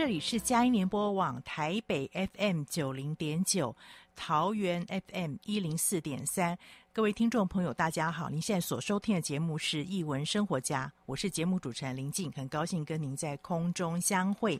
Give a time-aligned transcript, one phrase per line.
[0.00, 3.76] 这里是佳音联播网台北 FM 九零点九，
[4.16, 6.58] 桃园 FM 一零四点三。
[6.90, 8.30] 各位听众朋友，大家好！
[8.30, 14.58] 您现在所收听的节目是《艺文生活家》，我是节目主持人林静，很高兴跟您在空中相会。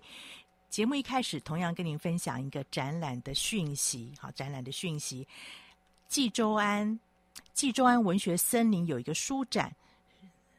[0.68, 4.12] 节目一开始，同样跟您分享一个展览的讯息。
[4.18, 5.26] 好，展览的讯息，
[6.06, 7.00] 纪州庵，
[7.54, 9.74] 纪州安文学森林有一个书展。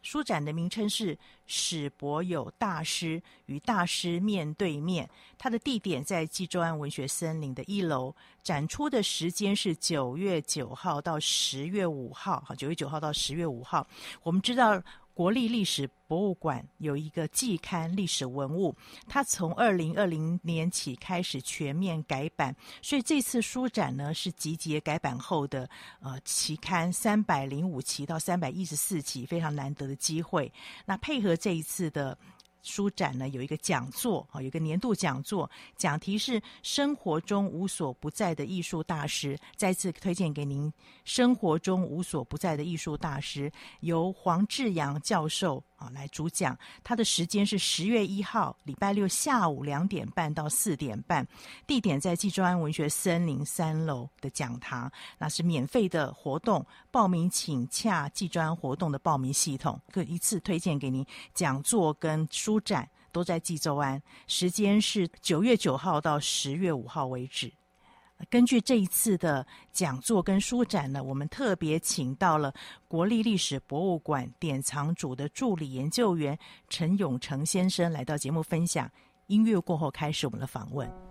[0.01, 12.43] 书展的名称是史博友大师与大师面对面，它的地点在济州安文学森林的一楼，展出的时间是九月九号到十月五号。
[12.45, 13.87] 好，九月九号到十月五号，
[14.23, 14.81] 我们知道。
[15.13, 18.73] 国立历史博物馆有一个季刊《历史文物》，
[19.07, 30.51] 它从二零二零年起开始全面改版，所以这次书展呢是集结改版后的呃期刊三百零五期到三百一十四期，非常难得的机会。
[30.85, 32.17] 那配合这一次的。
[32.61, 39.37] 书展呢有一个讲座啊，有一个年度讲座，讲题是“生活中无所不在的艺术大师”。
[39.55, 40.71] 再次推荐给您
[41.05, 43.51] ，“生活中无所不在的艺术大师”
[43.81, 46.57] 由黄志阳教授啊来主讲。
[46.83, 51.27] 他的时间是十月一号礼拜六下午两点半到四点半，
[51.67, 56.65] 地点在纪州安文学森林三楼的讲堂，那是免费的活动。
[56.89, 59.77] 报名请洽纪州安活动的报名系统。
[59.91, 62.61] 可一次推荐给您讲座跟书。
[62.63, 67.51] 展都在纪州安，时间是九月九号到十月五号为止。
[68.29, 72.53] 根据这一次的讲座跟书展呢，我们特别请到了
[72.87, 76.37] 国立历史博物馆典藏组的助理研究员
[76.69, 78.89] 陈永成先生来到节目分享。
[79.27, 81.10] 音乐过后开始我们的访问。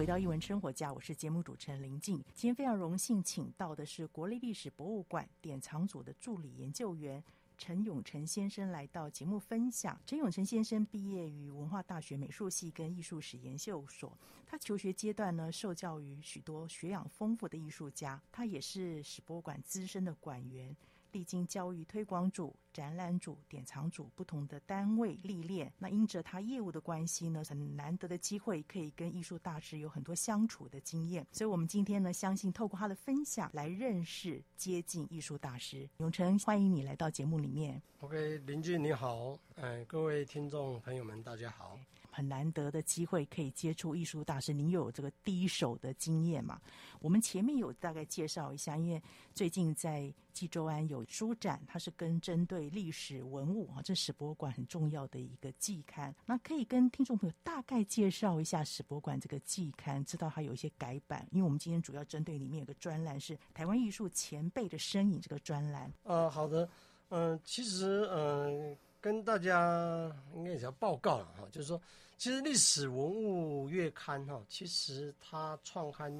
[0.00, 2.16] 回到一文生活家，我是节目主持人林静。
[2.32, 7.22] 今天非常荣幸请到的是国立历史博物馆典藏组的助理研究员
[7.58, 10.00] 陈永成先生来到节目分享。
[10.06, 14.16] 陈永成先生毕业于文化大学美术系跟艺术史研究所，
[14.46, 20.74] 他求学阶段呢受教于许多学养丰富的艺术家，他也是史博物馆资深的馆员。
[21.12, 31.26] 历经教育推广组、展览组、典藏组不同的单位历练，那因着他业务的关系呢，很难得的机会可以跟艺术大师有很多相处的经验。
[31.32, 35.88] 所以，我们今天呢，相信透过他的分享来认识、接近艺术大师。
[35.98, 37.80] 永成，欢迎你来到节目里面。
[38.00, 41.78] OK，林俊你好，哎，各位听众朋友们，大家好。
[42.20, 46.60] 很难得的机会可以接触艺术大师，您又有这个第一手的经验嘛？
[47.00, 49.02] 我们前面有大概介绍一下，因为
[49.32, 56.14] 最近在济州庵有书展，它是跟针对历史文物啊，这史博物馆很重要的一个季刊。
[56.26, 61.26] 那可以跟听众朋友大概介绍一下史博物馆这个季刊，知道它有一些改版。
[61.30, 65.90] 因为我们今天主要针对里面有个专栏是台湾艺术前辈的身影这个专栏。
[66.02, 66.68] 呃，好的，
[67.08, 68.72] 嗯、其实嗯。
[68.72, 71.80] 呃跟大家应该也要报告了哈，就是说，
[72.18, 76.12] 其实历史文物月刊哈，其实它创刊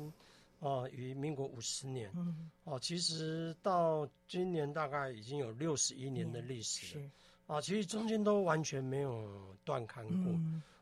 [0.60, 2.10] 啊于民国五十年，
[2.64, 7.10] 哦，其实到今年大概已经有六十一年的历史了，
[7.46, 10.32] 啊，其实中间都完全没有断刊过，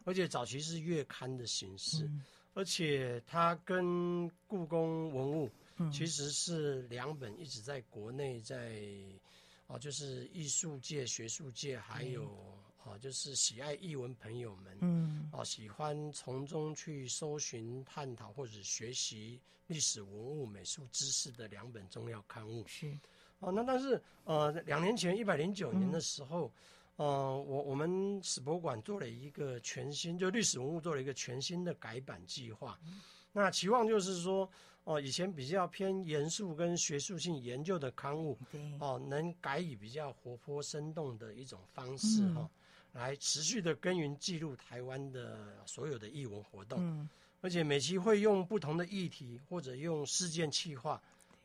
[0.04, 2.08] 而且早期是月刊的形式，
[2.54, 5.50] 而且它跟故宫文物
[5.92, 8.80] 其实是两本一直在国内在。
[9.68, 12.24] 啊，就是艺术界、学术界，还有
[12.82, 22.66] 啊，就是喜爱译文朋友们，嗯，啊，喜欢从中去搜寻、探讨或者学习历史文物、美术知识的两本重要刊物。
[22.66, 22.90] 是，
[23.40, 26.50] 啊，那但是呃，两年前一百零九年的时候，
[26.96, 32.80] 嗯、呃，我我们史博物馆做了一个全新，就历史文物做了一个全新的改版计划。
[32.86, 34.50] 嗯、那期望就是说。
[34.88, 38.38] 哦，以前比较偏严肃跟学术性研究的刊物，
[38.80, 42.50] 哦，能改以比较活泼生动的一种方式哈、哦，
[42.92, 47.06] 来持续的耕耘记录台湾的所有的艺文活动，
[47.42, 50.98] 而且每期会用不同的议题或者用事件企划，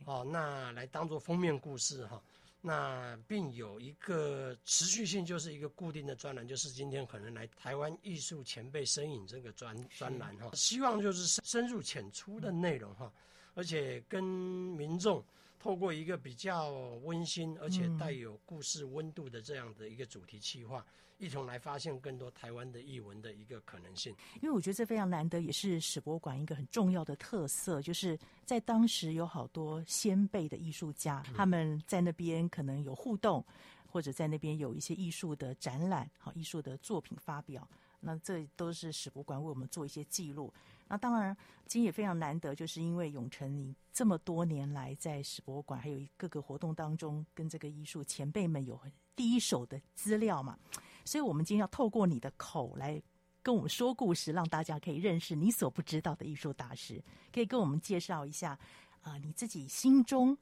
[0.06, 2.24] 哦，那来当做封面故事哈。
[2.66, 13.12] 那并有一个持续性，就是一个固定的专栏，就是今天可能来台湾艺术前辈身影这个专专栏哈，希望就是深入浅出的内容哈，
[13.54, 15.24] 而且跟民众
[15.60, 16.72] 透过一个比较
[17.04, 20.86] 温馨而且带有故事温度的这样的一个主题企划。
[21.20, 33.46] 一同来发现更多台湾的艺文的一个可能性，因为我觉得这非常难得，也是史博物馆一个很重要的特色，就是在当时有好多先辈的艺术家，他们在那边可能有互动，
[33.86, 37.66] 或者在那边有一些艺术的展览，好艺术的作品发表，
[38.02, 40.52] 那这都是史博物馆为我们做一些记录。
[40.94, 41.36] 那当然，
[41.66, 48.80] 今天也非常难得，就是因为永成你这么多年来在史博物馆还有各个活动当中，跟这个艺术前辈们有
[49.16, 50.56] 第一手的资料嘛。
[51.04, 53.02] 所以，我们今天要透过你的口来
[53.42, 57.04] 跟我们说故事，让大家可以认识你所不知道的艺术大师。
[57.34, 58.56] 可以跟我们介绍一下
[59.02, 60.38] 啊、你自己心中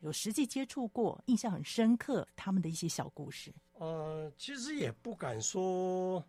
[0.00, 3.54] 有实际接触过、印象很深刻他们的一些小故事。
[3.74, 6.20] 呃，其实也不敢说，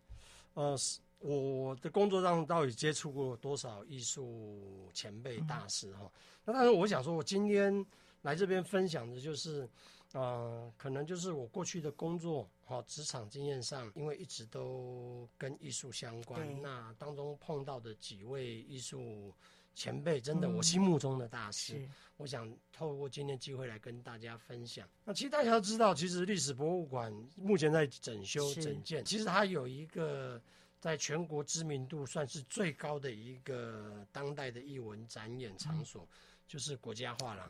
[0.54, 0.78] 呃，
[1.26, 6.12] 我的工作上到底接触过多少艺术前辈大师哈、嗯？
[6.46, 7.86] 那但是我想说，我今天
[8.22, 9.68] 来这边分享的就是。
[10.14, 19.34] 呃，可能就是我过去的工作哈，职场经验上，因为一直都跟艺术相关，那当中碰到的几位艺术
[19.74, 24.88] 前辈，真的我心目中的大师，嗯、我想透过今天机会来跟大家分享。
[25.04, 30.42] 那其实大家都知道，其实历史博物馆目前在整修整建，其实它有一个
[30.86, 36.04] 在全国知名度算是最高的一个当代的艺文展演场所。
[36.04, 36.08] 嗯
[36.48, 37.50] 就是国家画廊。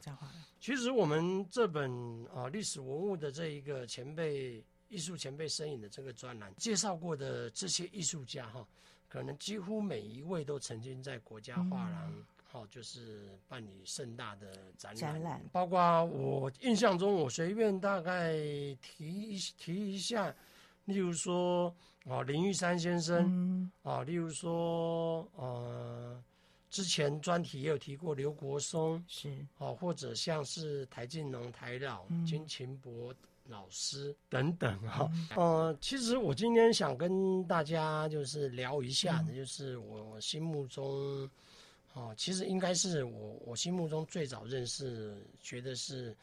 [0.57, 1.91] 其实我们这本
[2.33, 8.65] 啊历史文物的这一个前辈艺术前辈身影的这个专栏介绍过的这些艺术家哈，
[9.09, 15.43] 可能几乎每一位都曾经在国家画廊哈，就是办理盛大的展览。
[15.51, 18.31] 包括我印象中，我随便大概
[18.81, 20.33] 提提一下，
[20.85, 21.75] 例如说
[22.07, 26.23] 啊林玉山先生啊，例如说呃。
[26.71, 33.15] 之前专题也有提过刘国松，是哦，或者像是台静农、台老、嗯、金琴博
[33.47, 35.09] 老师等等哈。
[35.13, 40.85] 嗯、呃，其实我今天想跟大家就是聊一下的，就是我心目中，
[41.93, 46.13] 哦、呃，其实应该是我我心目中最早认识，觉得是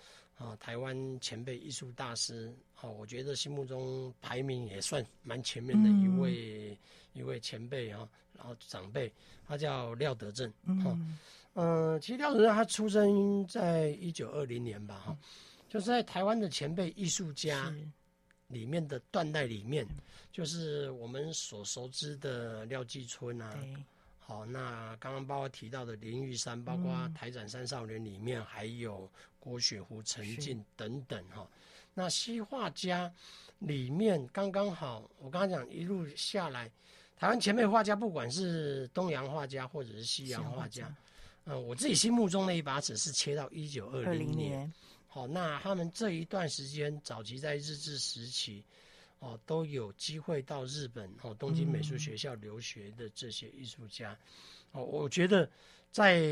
[0.43, 8.09] 啊、呃，台湾前辈艺术大师，哦、呃，我觉得心目中排名也算蛮前面的一位、嗯、一位前辈啊。
[8.35, 9.13] 然后长辈，
[9.47, 11.19] 他叫廖德正，哈、嗯，
[11.55, 15.19] 嗯、呃，其实廖德正他出生在一九二零年吧，哈、嗯，
[15.69, 17.73] 就是在台湾的前辈艺术家
[18.49, 19.87] 里面的断代里面，
[20.33, 23.57] 就是我们所熟知的廖继春啊，
[24.25, 31.47] 好，那刚刚包括提到的林玉山，包括台展三少年里面还有郭雪湖、陈进等等，哈，
[31.93, 33.13] 那西画家
[33.59, 36.71] 里面刚刚好，我刚刚讲一路下来。
[37.19, 40.93] 台湾前辈画家，不管是东洋画家或者是西洋画家，
[41.45, 44.73] 嗯，我自己心目中的一把尺是切到一九二零年。
[45.07, 48.65] 好，那他们这一段时间，早期在日治时期，
[49.23, 54.15] 哦，都有机会到日本哦东京美术学校留学的这些艺术家，
[54.73, 55.49] 哦，我觉得
[55.91, 56.23] 在。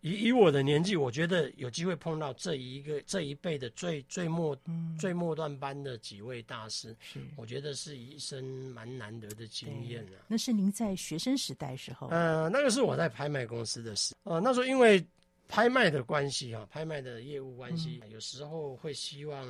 [0.00, 10.22] 以以我的年纪，我觉得有机会碰到这一个这一辈的最最末、嗯、最末段班的几位大师，是我觉得是一生蛮难得的经验啊。
[10.28, 12.06] 那是您在学生时代时候？
[12.10, 14.14] 呃，那个是我在拍卖公司的事。
[14.22, 15.04] 呃，那时候因为
[15.48, 19.44] 拍卖的关系啊，拍卖的业务关系，嗯、有时候会希望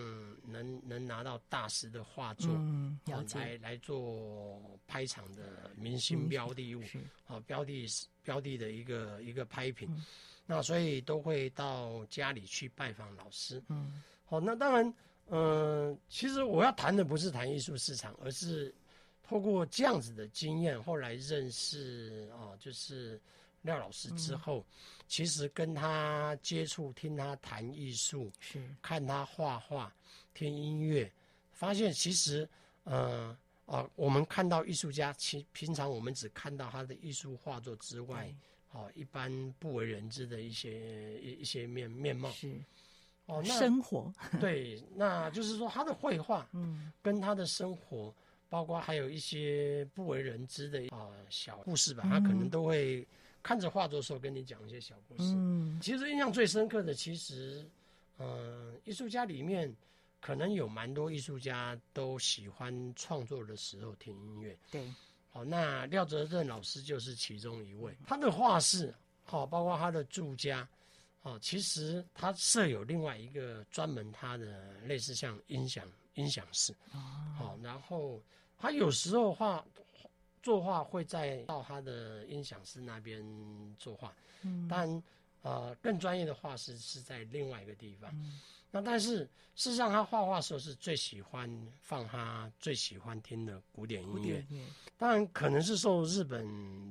[0.50, 3.38] 能能拿到大师的画作，嗯，了解。
[3.38, 6.80] 来来做拍场的明星标的物，
[7.26, 7.86] 啊、嗯，标的
[8.22, 9.88] 标的的一个一个拍品。
[9.90, 10.04] 嗯。
[10.50, 14.86] 那所以都会到家里去拜访老师，嗯，好，那当然，
[15.26, 18.74] 嗯、呃，其实我要谈的不是谈艺术市场，而是
[19.22, 23.20] 透过这样子的经验，后来认识啊，就是
[23.60, 24.64] 廖老师之后，
[24.97, 28.62] 嗯、其实跟他接触，听他谈艺术，是。
[28.82, 29.92] 看他画画，
[30.34, 31.10] 听音乐，
[31.52, 32.48] 发现其实，
[32.84, 33.36] 呃
[33.66, 38.32] 啊，我们看到艺术家，其平常我们只看到他的艺术画作之外。
[38.72, 42.30] 哦，一般不为人知的一些一一些面面貌。
[42.32, 42.52] 是。
[43.24, 44.12] 哦，那生活。
[44.38, 48.14] 对，那就是说他的绘画， 嗯，跟他的生活，
[48.50, 53.08] 包括还有一些不为人知的啊小故事吧，他可能都会
[53.42, 55.32] 看着画作的时候跟你讲一些小故事。
[55.34, 57.66] 嗯，其实印象最深刻的，其实，
[58.18, 59.74] 嗯，艺术家里面
[60.20, 64.58] 可能有蛮多艺术家都喜欢创作的时候听音乐。
[64.70, 64.92] 对。
[65.30, 67.94] 好，那廖哲正老师就是其中一位。
[68.06, 70.66] 他的画室，好，包括他的住家，
[71.20, 76.74] 哦，其实他设有另外一个专门他的类似像音响音响室，
[77.36, 78.20] 好，然后
[78.56, 79.64] 他有时候画
[80.42, 83.24] 作画会在到他的音响师那边
[83.78, 85.02] 作画，嗯，但
[85.42, 88.12] 呃更专业的画师是在另外一个地方。
[88.70, 89.20] 那但是
[89.54, 94.44] 事实上，他画画的时候是最喜欢放他最喜欢听的古典音乐。
[94.98, 96.46] 当然，可能是受日本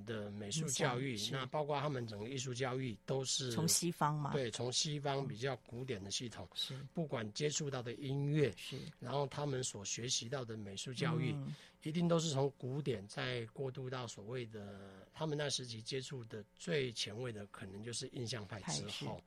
[0.05, 4.31] 的美术教育，那包括他们整个艺术教育都是从西方嘛。
[4.33, 11.35] 对，从西方比较古典的系统，是不管接触到的音乐，是然后他们所学习到的美术教育，
[11.83, 19.21] 一定都是从古典再过渡到所谓的他们那时期接触的最前卫的，可能就是印象派之后。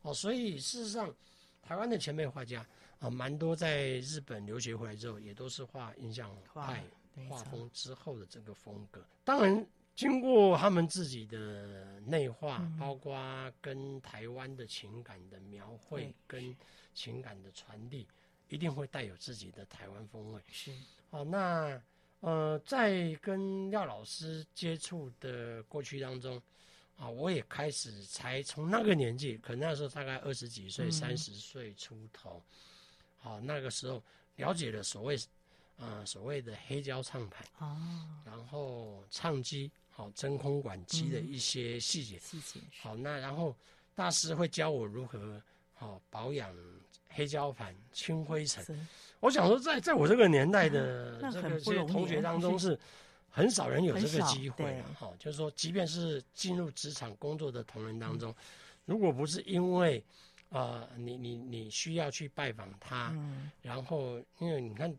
[0.00, 1.14] 哦，所以事实上。
[1.62, 2.66] 台湾的前辈画家
[2.98, 6.84] 啊，蛮多在日本留学回来之后，也都是画印象派
[7.28, 9.02] 画风之后的这个风格。
[9.24, 13.16] 当然，经过他们自己的内化，嗯、包括
[13.60, 16.54] 跟台湾的情感的描绘跟
[16.92, 18.06] 情感的传递，
[18.48, 20.42] 一定会带有自己的台湾风味。
[20.48, 20.72] 是，
[21.10, 21.80] 好，那
[22.20, 26.42] 呃，在跟廖老师接触的过去当中。
[26.96, 32.40] 啊，我也开始才从那个年纪，可能那时候大概二十几岁、三十岁出头，
[33.18, 34.00] 好，那个时候
[34.36, 35.18] 了解了所谓，
[35.78, 37.76] 呃，所谓的黑胶唱盘，哦，
[38.24, 43.56] 然后唱机，好，真空管机的一些细节，细节，好，那然后
[43.96, 45.42] 大师会教我如何
[45.74, 46.54] 好保养
[47.08, 48.64] 黑胶盘清灰尘。
[49.18, 52.78] 我想说，在在我这个年代的这个些同学当中是。
[53.32, 58.36] 很少人有这个机会啊，哈，就是说，即便是进入职场工作的同仁当中，嗯、
[58.84, 60.04] 如果不是因为，
[60.50, 64.94] 呃，你你你需要去拜访他，嗯、然后因为你看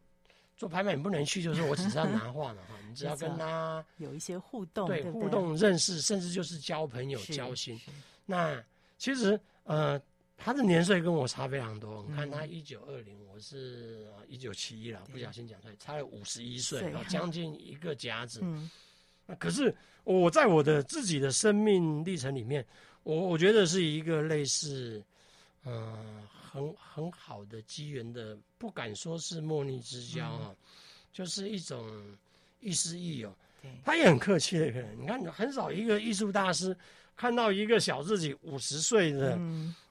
[0.58, 7.80] 做拍卖，你不能去，就是我只是要拿画嘛，哈， 你只要跟他有一些互动，对互动认识，甚至就是交朋友、交心。
[8.26, 8.62] 那
[8.98, 10.02] 其实呃。
[10.44, 18.44] 他的年岁跟我差非常多，你看他一九二零，我是一九七一了，不小心讲出来，差了五十一岁，将近一个甲子。
[19.40, 19.74] 可是
[20.04, 22.66] 我在我的自己的生命历程里面，
[23.04, 25.02] 我我觉得是一个类似，
[25.64, 30.56] 嗯、呃，很很好的机缘的，不敢说是莫逆之交啊，嗯、
[31.14, 31.90] 就是一种
[32.60, 33.34] 亦师亦友。
[33.62, 33.72] 对。
[33.86, 36.76] 他也很客气的一个人，你看，很少一个艺术大师
[37.16, 39.40] 看到一个小自己五十岁的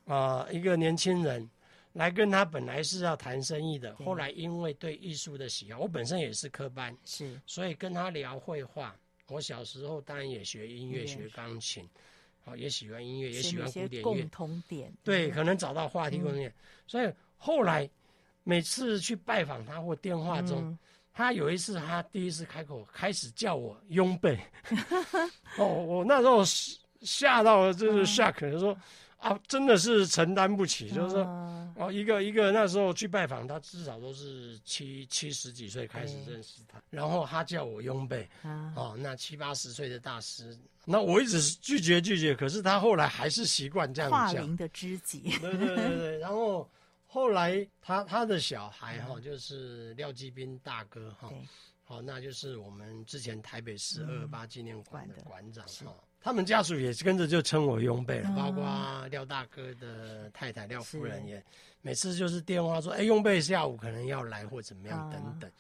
[0.07, 1.49] 啊、一个年轻人。
[1.95, 8.97] 来跟他本来是要谈生意的，后来因为对艺术的喜好，我本身也是科班，是，所以跟他聊绘画。
[9.29, 11.87] 我小时候当然也学音乐，学钢琴，
[12.47, 14.03] 好，也喜欢音乐，也喜欢古典乐。
[14.03, 16.51] 共同点，对，可能找到话题共同点。
[16.87, 17.87] 所以后来
[18.43, 20.79] 每次去拜访他或电话中，
[21.13, 24.39] 他有一次他第一次开口开始叫我拥贝，
[25.61, 26.43] 哦，我那时候
[27.03, 28.77] 吓到了，就是 shock，就说。
[29.23, 31.23] 啊，真的是承担不起，就是说，
[31.77, 38.29] 哦，一个一个那时候去拜访他，至少都是七七十几岁开始认识他，然后他叫我拥贝，
[38.75, 44.21] 哦，那七八十岁的大师，那我一直拒绝拒绝，可是他后来还是习惯这样讲。
[44.21, 45.21] 化灵的知己。
[45.41, 46.69] 对对对对， 然后
[47.07, 51.33] 后来他他的小孩哈，就是廖继斌大哥哈，
[51.85, 55.95] 好，那就是我们之前台北市二二八纪念馆的馆长哈。
[56.23, 61.43] 他们家属也跟着就称我拥贝了，嗯、包括廖大哥的太太廖夫人也
[61.81, 65.51] 每次就是电话说，哎，拥贝下午可能要来或怎么样等等，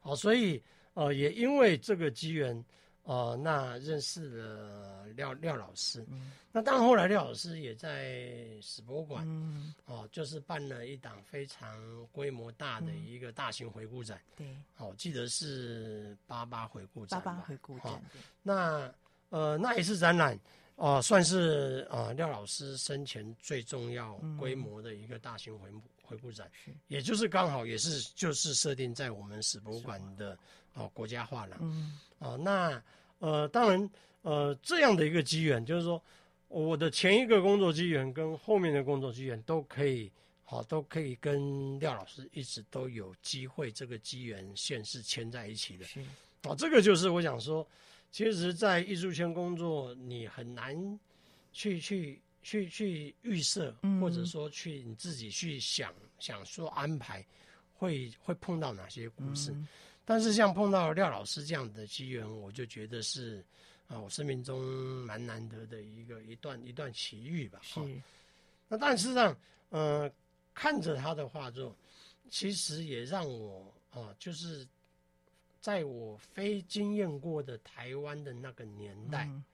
[0.00, 0.62] 哦、嗯，所以
[0.94, 2.64] 呃也因为这个机缘，
[3.02, 11.78] 呃那认识了廖廖老师，嗯、那当然后来廖老师也在史博物馆，嗯、哦就是办了一档非常
[12.10, 18.00] 规模大的一个大型回顾展，对、嗯，哦记得是八八回顾展吧，八八回顾展，哦、
[18.42, 18.90] 那。
[19.30, 20.38] 呃，那一次展览，
[20.76, 25.68] 哦、呃，算是呃廖老师生前最重要规模的一个大型回
[26.00, 30.32] 回顾展，嗯、也就是刚好也是就是设定在我们史博物馆的
[30.74, 32.82] 哦、呃、国家画廊，嗯，啊、呃，那
[33.18, 33.90] 呃当然
[34.22, 36.00] 呃这样的一个机缘，就是说
[36.46, 40.10] 我的前一个工作机缘跟后面的工作机缘都可以，
[40.44, 46.06] 好、呃、都可以跟廖老师一直都有机会，这个机缘线是牵在一起的，是，啊、
[46.50, 47.66] 呃，这个就是我想说。
[48.16, 50.74] 其实，在艺术圈工作，你很难
[51.52, 57.22] 去去去去预设，或者说去你自己去想想说安排
[57.74, 59.54] 会会碰到哪些故事。
[60.02, 63.44] 但是像碰到廖老师这样的机缘，我就觉得是
[63.86, 64.62] 啊，我生命中
[65.04, 67.60] 蛮难得的一个一段一段奇遇吧。
[67.62, 67.78] 是。
[68.66, 69.36] 那但是呢，
[69.68, 70.12] 嗯，呃，
[70.54, 71.76] 看着他的画作，
[72.30, 74.66] 其实也让我啊，就是。
[75.66, 79.44] 在我非经验过的台湾的那个年代，嗯、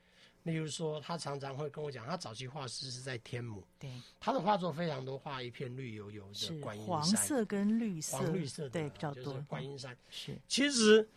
[0.42, 9.40] 例如说，他常常会跟我讲，他早期画师是在天母，对，他的画作非常多，画一片绿油油的观音山，黄色跟绿色，黄绿色的对比较多。
[9.48, 9.96] 观音山。
[10.10, 11.08] 是，其实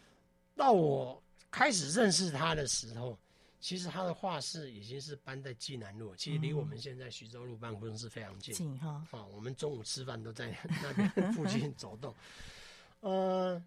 [0.56, 3.20] 到我开始认识他的时候，
[3.60, 9.20] 其实他的画室已经是搬在济南路，其实离我们现在徐州路办公室非常近，近哈、嗯。
[9.20, 12.16] 啊，我们中午吃饭都在那边 附近走动，
[13.02, 13.62] 呃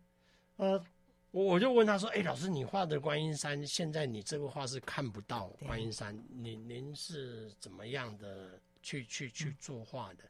[0.56, 0.82] 呃。
[1.30, 10.24] 我我就问他说：“哎、欸，老师，你画的观音山，现在你这个画是看不到观音山，对您您是怎么样的去去去作画的？”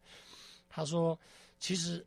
[0.69, 1.17] 他说
[1.61, 2.05] ：“其实，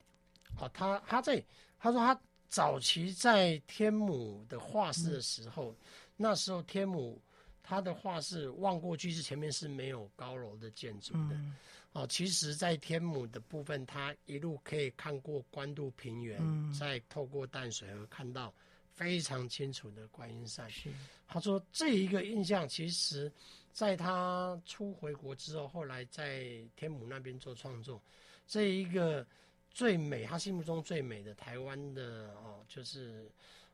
[0.59, 1.41] 啊，他他在
[1.79, 5.75] 他说他早期在天母的画室的时候，嗯、
[6.17, 7.17] 那时候天母
[7.63, 11.55] 他的画室望过去是前面是没有高楼的建筑的，嗯、
[11.93, 18.53] 啊，其实，在天母的部分，他一路可以看过关渡平原，嗯、再透过淡水河看到。”
[18.93, 20.89] 非常清楚的观音山，是
[21.27, 23.31] 他说这一个印象，其实
[23.71, 28.01] 在他初回国之后，后来在天母那边做创作，
[28.45, 29.25] 这一个
[29.69, 33.31] 最美，他心目中最美的台湾的哦，就是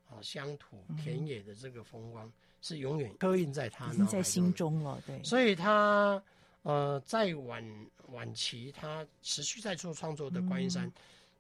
[0.10, 5.02] 哦乡土田野的这个风光，嗯、是永远刻印在他脑海，在心中了。
[5.06, 6.24] 对，所以他
[6.62, 7.64] 呃在晚
[8.10, 10.86] 晚期，他持续在做创作的观音山。
[10.86, 10.94] 嗯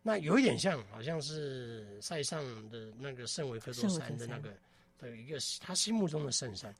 [0.07, 4.53] 那有一点像，好像是塞上的那个圣维克多山的那个
[4.97, 6.73] 的一个他心目中的圣山。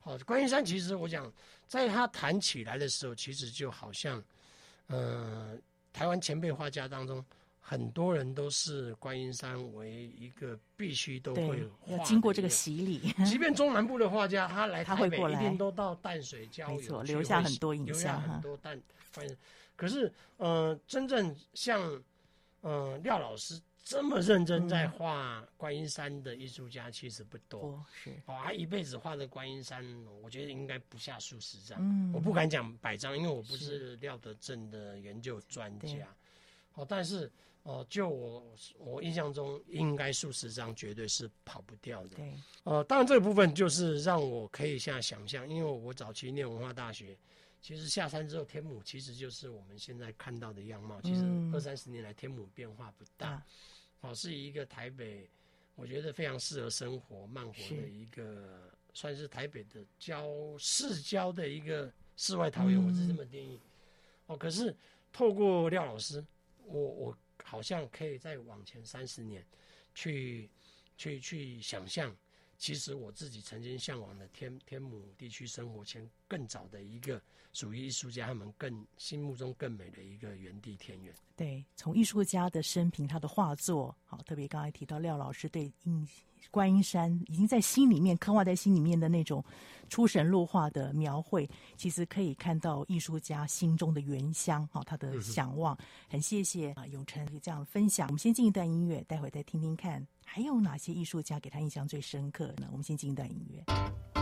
[0.00, 1.32] 好，观音山其实我讲，
[1.68, 4.20] 在他谈起来的时候，其实就好像，
[4.88, 5.56] 呃，
[5.92, 7.24] 台湾前辈画家当中，
[7.60, 13.14] 很多人都是观音山为一个必须都会，要经过这个洗礼。
[13.24, 18.76] 即便中南部的画家，他来 台北一定都到淡水郊游，留下很多影像，留下很多淡
[19.14, 19.36] 观音。
[19.76, 22.02] 可是，呃，真正像。
[22.62, 29.84] 嗯，廖老师这么认真在画观音山的艺术家其实不多，嗯、是哦，他一辈子画的观音山，
[30.22, 36.06] 我觉得应该不下数十张，嗯、我不敢讲百张，因为我不是廖德正的研究专家，
[36.74, 37.26] 哦，但是
[37.64, 42.16] 哦、呃，就我我印象中，应该数十张绝对是跑不掉的。
[42.16, 47.18] 对，呃，当然这个部分就是让我可以现在想象，因为我早期念文化大学，
[47.62, 51.00] 其实下山之后，天母其实就是我们现在看到的样貌。
[51.00, 51.22] 其实
[51.54, 53.36] 二三十年来，天母变化不大，
[54.00, 55.30] 好、嗯呃，是一个台北，
[55.76, 63.58] 我觉得非常适合生活慢活的一个，是算是台北的郊市郊的一个世外桃源，嗯、我是这么定义。
[64.26, 64.76] 哦，可是
[65.12, 66.22] 透过廖老师，
[66.66, 67.18] 我我。
[67.44, 69.44] 好像可以再往前三十年，
[69.94, 70.48] 去
[70.96, 72.16] 去去想象，
[72.62, 77.20] 其实我自己曾经向往的天天母地区生活圈更早的一个
[77.52, 81.12] 属于艺术家他们更心目中更美的一个原地田园。
[81.34, 86.06] 对，从艺术家的生平，他的画作，好，特别刚才提到廖老师对印
[86.50, 89.44] 观音山已经在心里面刻画在心里面的那种
[89.88, 95.76] 出神入化的描绘，其实可以看到艺术家心中的原乡，好，他的向往。
[96.08, 98.06] 很谢谢啊，永成这样分享。
[98.08, 102.68] 我们先进一段音乐，待会再听听看还有哪些艺术家给他印象最深刻呢？
[102.70, 104.21] 我们先进一段音乐。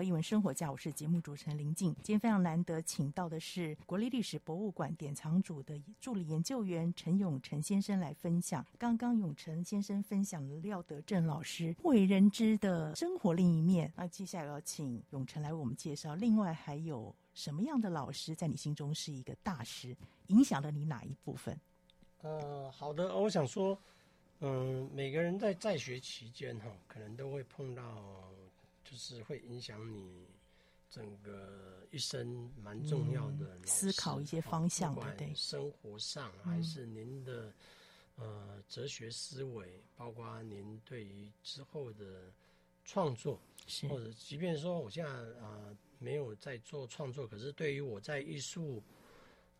[0.00, 1.94] 到艺文生活家，我是节目主持人林静。
[1.96, 8.64] 今天非常难得，请到的是国立历史博物馆典藏组的助理研究员陈永成先生来分享。
[8.78, 13.92] 刚刚永成先生分享了廖德正老师不为人知的生活另一面。
[13.94, 19.94] 那接下来要请永成来为我们介绍，另外还有什么样的老师在你心中是一个大师，
[20.28, 21.54] 影响了你哪一部分？
[22.22, 23.78] 呃，好的，我想说，
[24.38, 28.32] 嗯、每个人在在学期间哈，可能都会碰到。
[28.90, 30.26] 就是会影响你
[30.90, 37.52] 整个一生蛮重要的、嗯、思考一些方向的，对，生活上还是您的、
[38.16, 42.32] 呃哲学思维，包括您对于之后的
[42.84, 43.40] 创作，
[43.88, 48.82] 或者即便说我现在啊、呃、没有在做创作，可是对于我在艺术。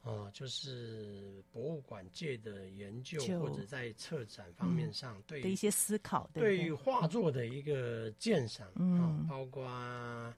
[0.03, 10.35] 哦、呃，就是博物馆界的研究，或者在策展方面上，嗯、对于的一些思考，对于画作的一个鉴赏，嗯、哦，包括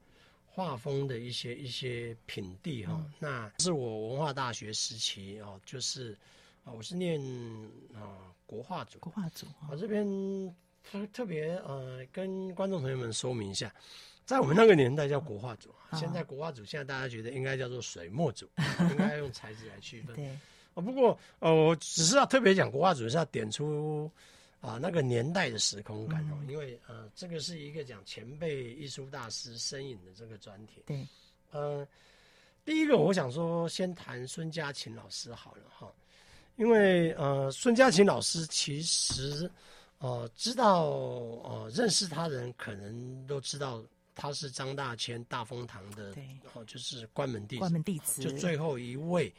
[0.47, 3.13] 画风的一些一些品地哈、哦嗯。
[3.21, 6.19] 那是我文化大学时期哦，就是
[6.65, 7.21] 啊，我是念
[7.95, 9.47] 啊、呃、国画组，国画组。
[9.71, 10.05] 我这边
[10.83, 13.73] 特特别呃，跟观众朋友们说明一下。
[14.33, 20.17] 在我们那个年代叫国画组，哦，现在国画组现在大家觉得应该叫做水墨组，哦， 应该用材质来区分。
[20.17, 20.27] 对，
[20.73, 24.11] 哦，不过呃，我只是要特别讲国画组是要点出
[24.63, 30.83] 啊，呃、那个年代的时空感哦，嗯，因为呃，这个是一个讲前辈艺术大师身影的这个专题。
[30.87, 31.07] 对，
[31.51, 31.87] 呃，
[32.65, 35.93] 第一个我想说先谈孙家琴老师好了哈，
[36.57, 39.51] 因为呃，孙家琴老师其实
[39.99, 43.85] 呃知道呃认识他的人可能都知道。
[44.15, 49.33] 他是张大千大风堂的，对，哦，就是关门弟子，关门弟子，就最后一位，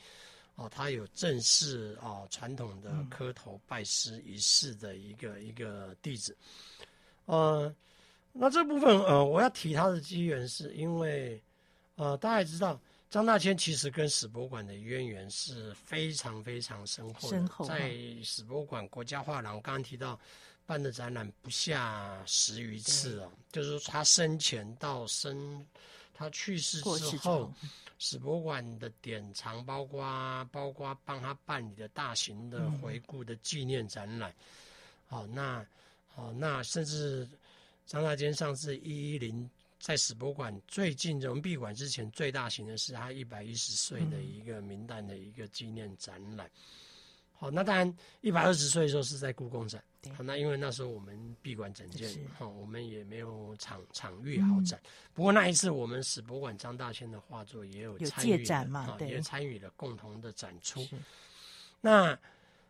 [0.55, 6.36] 哦，他有正式哦传统的磕头拜师仪式的一个、嗯、一个弟子，
[7.25, 7.73] 呃，
[8.31, 11.41] 那这部分呃，我要提他的机缘，是因为
[11.95, 20.19] 呃，大家也知道张大千其实跟史博馆的渊源是非常非常深厚的，在史博馆国家画廊，我刚刚提到。
[20.65, 25.65] 办的展览不下十余次哦，就是说他生前到生，
[26.13, 27.54] 他去世之后，
[27.99, 34.34] 史博馆的典藏，包括包括帮他办理的大型的回顾的纪念展览，
[35.08, 35.65] 好、嗯，那
[36.08, 37.28] 好，那甚至
[37.86, 39.49] 张大千上次一一零
[39.80, 46.49] 在史博馆最近我们闭馆之前最大型的是他一百一十岁的一个明代的一个纪念展览。
[47.43, 49.84] 好，那当然一百二十岁的时候是在故宫展。
[50.15, 54.88] 好，那因为那时候我们闭馆整件，哈，我们也没有场场域好展、嗯。
[55.13, 60.88] 不过那一次我们史博馆张大千的画作也有参与展嘛，也参与了共同的展出。
[61.82, 62.17] 那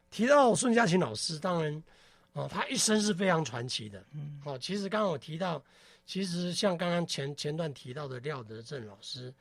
[0.10, 1.84] 提到孙家琴老师，当然，
[2.32, 4.04] 哦，他一生是非常传奇的。
[4.14, 5.64] 嗯，哦，其实刚刚我提到，
[6.08, 9.32] 其实像刚刚前前段提到的廖德正老师，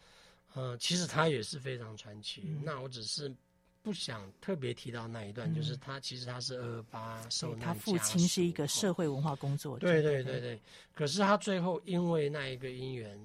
[0.52, 2.60] 呃，其实他也是非常传奇、嗯。
[2.62, 3.34] 那我只是。
[3.82, 9.86] 不想特别提到那一段，嗯、就是他其实他是二二八受难，他父亲是一个社会文化工作者。
[9.86, 10.60] 对对对对，
[10.94, 13.18] 可是他最后因为那一个因缘，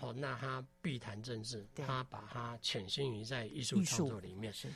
[0.00, 4.52] 哦，那他避谈政治，他把他潜心于在艺术创作里面。
[4.52, 4.68] 是，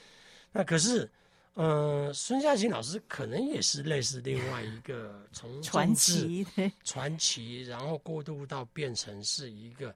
[0.52, 1.10] 那可是，
[1.52, 6.46] 呃，孙家琴老师可能也是类似另外一个从 传奇
[6.82, 9.94] 传奇，然后过渡到变成是一个。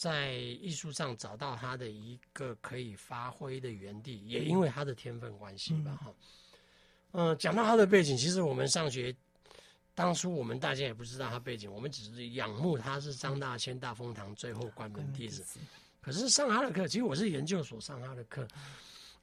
[0.00, 6.14] 在艺术上找到他的一个可以发挥的园地，也因为他的天分关系吧，哈。
[7.12, 9.14] 嗯，讲到他的背景，其实我们上学
[9.94, 15.44] 当初我们大家也不知道他背景，我们只是仰慕他是张大千大风堂最后关门弟子。
[16.00, 18.48] 可是上他的课，其实我是研究所上他的课，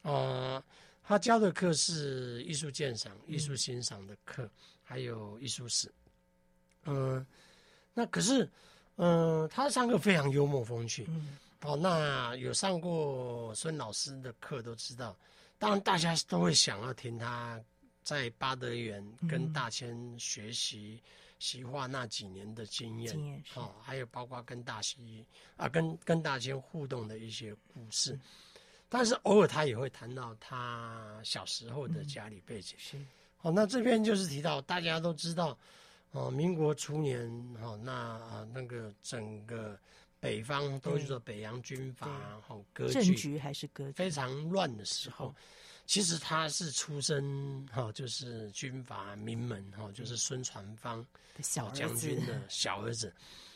[0.02, 0.62] 呃，
[1.02, 4.48] 他教的课是艺术鉴赏、艺术欣赏的课，
[4.84, 5.92] 还有艺术史。
[6.84, 7.26] 嗯，
[7.94, 8.48] 那可是。
[9.00, 11.06] 嗯，他上课非常幽默风趣。
[11.08, 15.16] 嗯，哦，那有上过孙老师的课都知道，
[15.56, 17.62] 当然大家都会想要听他
[18.02, 21.00] 在巴德园跟大千学习
[21.38, 23.12] 习画那几年的经验。
[23.12, 23.60] 经验是。
[23.60, 25.24] 哦，还有包括跟大西
[25.56, 28.14] 啊，跟跟大千互动的一些故事。
[28.14, 28.20] 嗯，
[28.88, 32.76] 但是偶尔他也会谈到他小时候的家里背景。
[32.78, 33.06] 嗯，是。
[33.42, 35.56] 哦，那这边就是提到大家都知道。
[36.12, 37.28] 哦，民国初年，
[37.62, 39.78] 哦，那啊，那个整个
[40.18, 42.08] 北方都是说北洋军阀，
[42.48, 45.34] 哦，割据，政局还是割据非常乱的时候。
[45.86, 51.06] 其实他是出身，哈，就是军阀名门，哈，就是孙传芳
[51.40, 53.10] 小将军的 小儿子。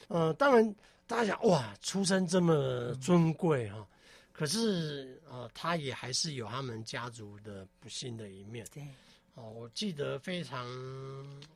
[0.09, 0.75] 呃，当然
[1.07, 3.87] 大家想，哇，出身这么尊贵，哈，
[4.33, 8.67] 可是呃，他也还是有他们家族的不幸的一面。
[8.73, 8.83] 对。
[9.35, 10.67] 哦，我记得非常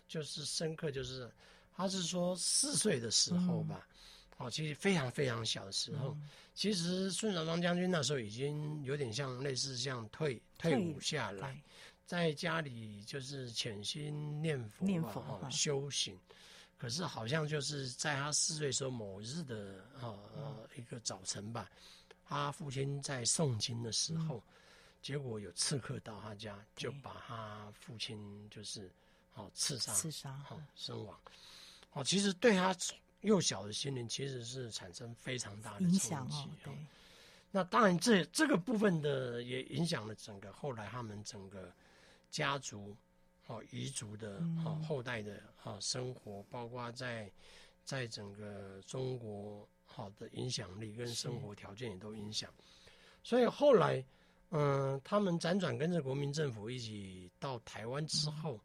[0.08, 1.30] 就是深刻，就是
[1.74, 3.86] 他是说四岁的时候吧，
[4.38, 11.62] 哦、嗯，其实非常非常小的时候，嗯、其实孙传芳将军那时候已经有点像类似像退退伍下来，
[12.06, 16.18] 在家里就是潜心念佛念佛哦修行，
[16.78, 21.70] 可是好像就是在他四岁时候某日的呃、嗯、一个早晨吧，
[22.24, 24.42] 他父亲在诵经的时候。
[25.06, 28.90] 嗯结果有刺客到他家，就把他父亲就是
[29.34, 30.30] 哦刺杀，刺杀。
[30.50, 31.16] 哦身亡。
[31.92, 32.76] 哦，其实对他
[33.20, 36.48] 幼小的心灵其实是产生非常大的影响哦。
[36.64, 36.72] 对，
[37.52, 41.72] 那当然这这个部分的也影响了整个后来他们整个
[42.28, 42.96] 家族
[43.46, 47.30] 哦彝族的哦后代的哦生活，包括在
[47.84, 52.52] 在整个中国好的影响力跟生活条件也都影响，
[53.22, 54.04] 所以后来
[54.50, 58.60] 嗯他们辗转跟着国民政府一起到台湾之后，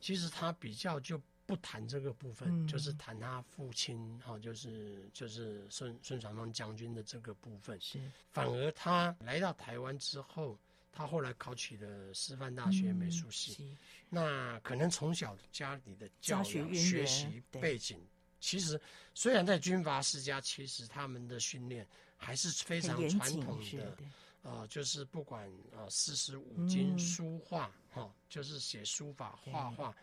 [0.00, 1.20] 其实他比较就。
[1.44, 7.78] 不谈这个部分，嗯、就是谈他父亲哈，就是就是孙孙传芳将军的这个部分。
[7.80, 7.98] 是，
[8.30, 10.56] 反而他来到台湾之后，
[10.92, 13.56] 他后来考取了师范大学美术系。
[13.58, 13.76] 嗯、
[14.08, 17.98] 那可能从小家里的教育学习背景，
[18.40, 18.80] 其实
[19.12, 23.98] 虽然在军阀世家，其实他们的训练还是非常传统的。
[24.42, 29.94] 啊、呃，就是不管啊四书五经、书画哈，就是写书法、画画。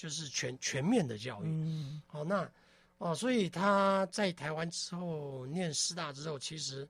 [0.00, 2.48] 就是全全面的教育，嗯，好，那
[2.98, 6.88] 哦，所以他在台湾之后念师大之后，其实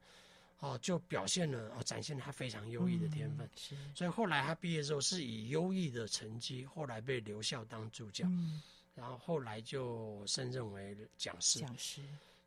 [0.59, 8.61] 哦就表现了哦，展现他非常优异的天分，是，所以后来他毕业之后是以优异的成绩，后来被留校当助教，嗯，
[8.95, 12.03] 然后后来就升任为讲师，讲师。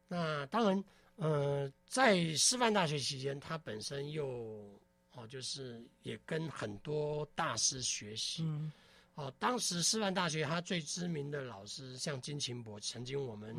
[0.08, 0.84] 那当然，
[1.18, 4.80] 呃，在师范大学期间，他本身又
[5.14, 8.72] 哦，就是也跟很多大师学习，嗯。
[9.16, 13.54] 哦，当时师范大学他最知名的老师像金琴博，曾经我们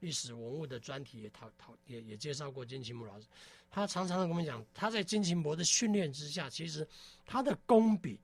[0.00, 3.26] 历史文物的专题也讨讨也也介绍过金琴博老师，
[3.70, 6.84] 他常常跟我们讲，他在金琴博的训练之下，其实
[7.26, 8.18] 他的工笔、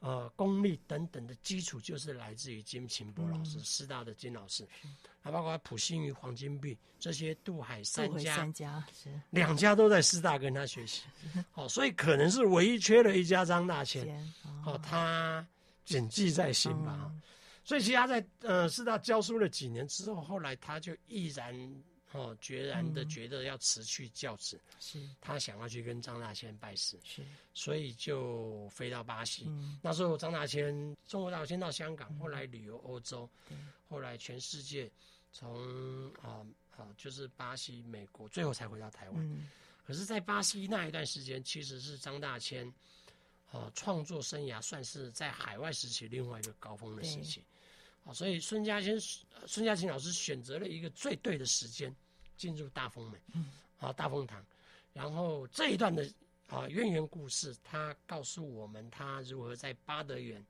[0.00, 4.68] 呃功力等等的基础就是来自于金琴博老师，师大的金老师，
[5.22, 11.04] 还包括普信与、黄金币这些渡海三家，三家是两家都在师大跟他学习，
[11.50, 14.06] 好，所以可能是唯一缺了一家张大千，
[14.66, 15.46] 哦，他。
[15.84, 17.22] 谨记在心吧，嗯、
[17.64, 21.52] 所以其实他在呃师大教书了几年之后，后来他就毅然
[22.12, 27.22] 哦决然的觉得要辞去教职，是、嗯、他想要去跟张大千拜师，是，
[27.54, 29.44] 所以就飞到巴西。
[29.46, 34.90] 嗯、那时候张大千中国大陆先到香港，后来旅游欧洲，嗯、后来全世界
[35.32, 36.46] 从啊
[36.76, 39.32] 啊就是巴西、美国，最后才回到台湾。
[39.32, 39.48] 嗯、
[39.84, 42.72] 可是，在巴西那一段时间，其实是张大千。
[43.52, 47.44] 啊，创作生涯算是在海外时期另外一个高峰的时期，
[48.04, 48.98] 啊，所以孙家千、
[49.46, 51.94] 孙家琴老师选择了一个最对的时间
[52.36, 54.44] 进入大风门，嗯，啊，大风堂，
[54.92, 56.08] 然后这一段的
[56.48, 60.40] 啊渊源故事，他告诉我们他如何在八德园，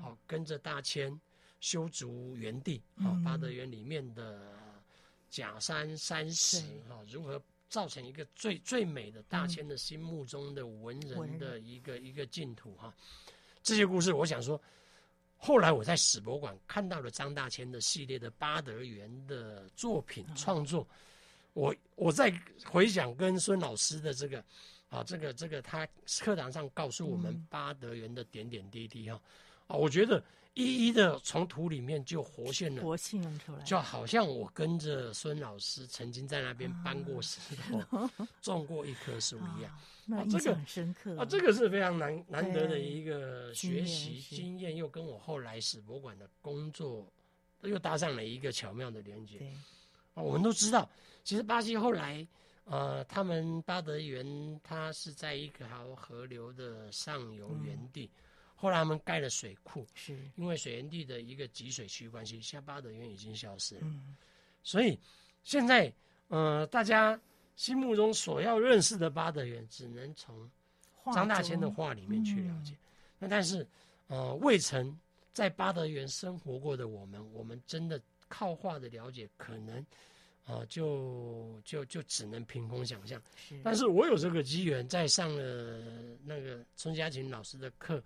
[0.00, 1.20] 啊，嗯、跟着大千
[1.60, 4.40] 修筑园地，啊，八德园里面的
[5.28, 7.42] 假山山石，啊，如何。
[7.70, 12.92] 造成一个最最美的大千的心目中的文人的一个、嗯、一个净土哈，
[13.62, 14.60] 这些故事我想说，
[15.40, 20.96] 后来我在史博馆看到了张大千的系列的八德园的作品创作，嗯、
[21.54, 22.32] 我我在
[22.64, 24.44] 回想跟孙老师的这个
[24.90, 25.88] 啊这个这个他
[26.20, 29.20] 课堂上告诉我们八德园的点点滴滴哈
[29.66, 30.22] 啊，我觉得。
[30.54, 38.08] 一一的从土里面就活现了，活现出来，就好像我跟着孙老师曾经在那边搬过石头、
[38.42, 39.72] 种过一棵树一样。
[40.06, 47.06] 那印象很深刻啊，这个是非常难难得的一个学习经验，又跟我后来史博馆的工作
[47.62, 49.38] 又搭上了一个巧妙的连接。
[50.14, 50.90] 啊，我们都知道，
[51.22, 52.26] 其实巴西后来，
[52.64, 58.10] 呃，他们巴德园，它是在一条河流的上游原地。
[58.60, 63.80] 后来他们盖了水库，是因为水源地的一个集水区关系，现在八德园已经消失了。
[63.84, 64.14] 嗯，
[64.62, 64.98] 所以
[65.42, 65.90] 现在
[66.28, 67.18] 呃，大家
[67.56, 70.50] 心目中所要认识的八德园，只能从
[71.14, 72.74] 张大千的画里面去了解。
[72.74, 72.78] 嗯、
[73.20, 73.66] 那但是
[74.08, 74.94] 呃，未曾
[75.32, 79.78] 在八德园生活过的我们，我们真的靠画的了解，可能
[80.44, 83.18] 啊，就就就只能凭空想象。
[83.34, 85.80] 是，但是我有这个机缘，在上了
[86.26, 88.04] 那个孙家琴老师的课。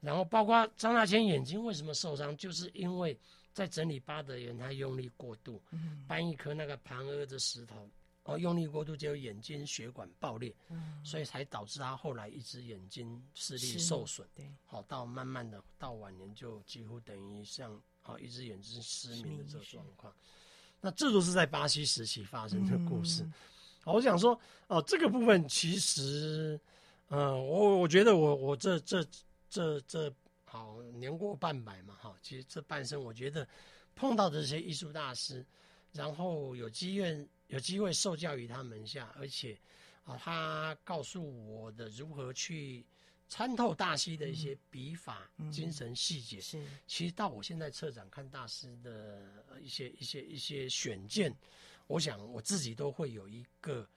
[0.00, 3.14] 然后包括张大千眼睛为什么受伤，就是因为
[3.52, 7.86] 在整理八德园，他用力过度，嗯、搬一颗那个盘阿的石头，
[8.22, 20.10] 哦，用力过度就眼睛血管爆裂，嗯、所以才导致他后来一只眼睛视力受损，对，好到慢慢的到晚年就几乎等于像哦一只眼睛失明的这个状况。
[20.80, 23.22] 那这都是在巴西时期发生的故事。
[23.22, 23.32] 嗯、
[23.84, 26.58] 我想说哦，这个部分其实，
[27.08, 29.06] 嗯、呃，我我觉得我我这这。
[29.50, 33.46] 这这好年过半百嘛，哈，其实这半生我觉得
[33.94, 35.44] 碰到的这些艺术大师，
[35.92, 39.58] 然后有机缘有机会受教于他门下，而且
[40.04, 42.86] 啊，他告诉我的如何去
[43.28, 51.36] 参透大师的一些笔法、嗯、精神细节，是其实到我现在策展看大师的一些一些一些选件，
[51.88, 53.88] 我想我自己都会有一个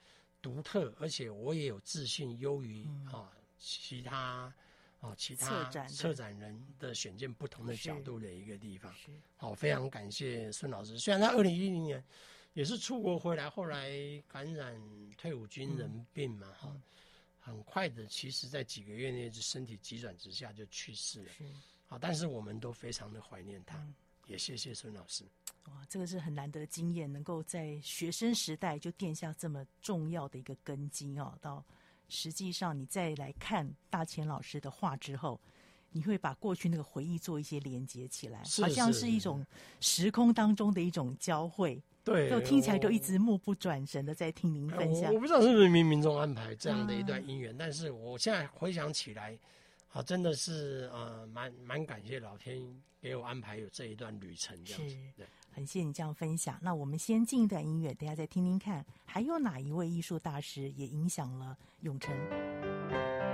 [0.41, 4.53] 独特，而且我也有自信优于啊其他。
[5.03, 8.93] 啊其他策展人的选件不同的角度的一个地方。
[9.35, 10.97] 好，非常感谢孙老师。
[10.97, 12.01] 虽然他二零一零年
[12.53, 13.91] 也是出国回来，后来
[14.27, 14.81] 感染
[15.17, 16.81] 退伍军人病嘛，哈、嗯，
[17.39, 21.31] 很快的，其实在几个月内就身体急转直下就去世了。
[21.87, 23.93] 好，但是我们都非常的怀念他，嗯、
[24.27, 25.25] 也谢谢孙老师。
[25.65, 31.37] 哇，这个是很难得的经验，能够在学生时代就奠下这么重要的一个根基哦。
[31.41, 31.63] 到
[32.14, 35.41] 实际上你再来看大千老师的话之后，
[35.93, 39.43] 你会把过去那个回忆做一些连接起来，好像是一种
[39.80, 41.82] 时空当中的一种交汇。
[42.03, 45.09] 对，就听起来就一直目不转神的在听您分享。
[45.09, 49.36] 我，我不知道是不是冥冥中安排这样的一段姻缘，嗯，但是我现在回想起来，
[49.89, 52.61] 啊，真的是呃，蛮蛮感谢老天
[53.01, 54.95] 给我安排有这一段旅程这样子。
[55.18, 55.26] 对。
[55.53, 56.57] 很谢谢你这样分享。
[56.61, 63.32] 那我们先进一段音乐，等下再听听看，还有哪一位艺术大师也影响了永成。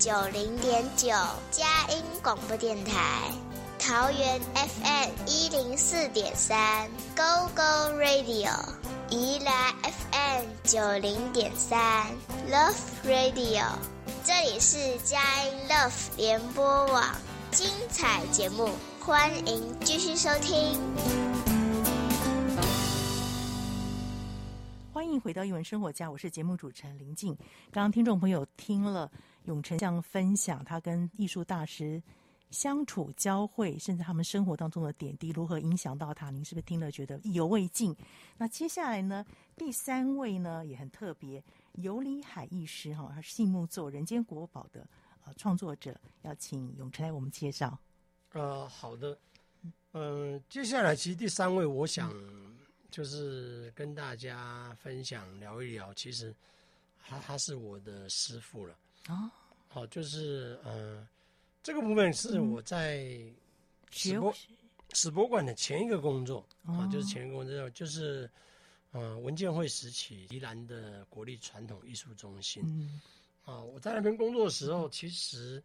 [0.00, 1.08] 九零点九
[1.50, 3.30] 佳音广播电台，
[3.78, 8.50] 桃园 FM 一零四点三 Go Go Radio，
[9.10, 12.06] 宜兰 FM 九零点三
[12.50, 13.62] Love Radio，
[14.24, 17.14] 这里是佳音 Love 联播网，
[17.50, 18.70] 精彩节目，
[19.00, 20.80] 欢迎继续收听。
[24.94, 27.36] 欢迎回到一文生活家，我是节目主持人林静。
[27.70, 29.10] 刚刚听众朋友听了
[29.44, 32.02] 永成这样分享，他跟艺术大师
[32.50, 37.96] 相处交汇，甚至他们生活当中的点滴如何影响到他，您是不是听了觉得意犹未尽？
[38.36, 39.24] 那接下来呢，
[39.56, 44.86] 第三位呢也很特别，游李海艺师哈，他是杏木座《人间国宝》的
[45.24, 47.78] 呃创作者，要请永成来我们介绍。
[48.32, 49.18] 呃，好的，
[49.92, 52.12] 嗯、接下来其实第三位，我想。
[52.90, 56.34] 就是跟大家分享聊一聊，其实
[56.98, 58.76] 他他是我的师傅了
[59.06, 59.30] 啊。
[59.68, 61.06] 好，就是呃，
[61.62, 63.06] 这个部分是我在
[63.90, 64.34] 史博
[64.92, 68.28] 史博馆的前一个工作啊，就是前一个工作就是
[68.90, 72.62] 呃文建会时期宜兰的国立传统艺术中心。
[72.66, 73.00] 嗯，
[73.44, 75.62] 啊，我在那边工作的时候，其实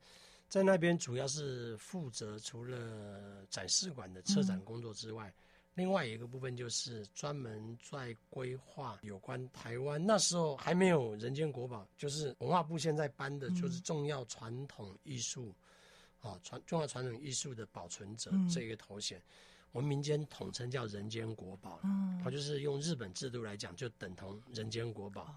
[0.48, 5.34] 在那边主要是负责除了展示馆的策展工作之外。
[5.76, 15.54] 另外一个部分就是专门在规划有关台湾那时候还没有人间国宝，就是文化部现在颁的，就是重要传统艺术，
[16.22, 19.22] 啊传重要传统艺术的保存者这个头衔，
[19.74, 21.82] 我们民间统称叫人间国宝，
[22.24, 25.36] 它就是用日本制度来讲，就等同人间国宝。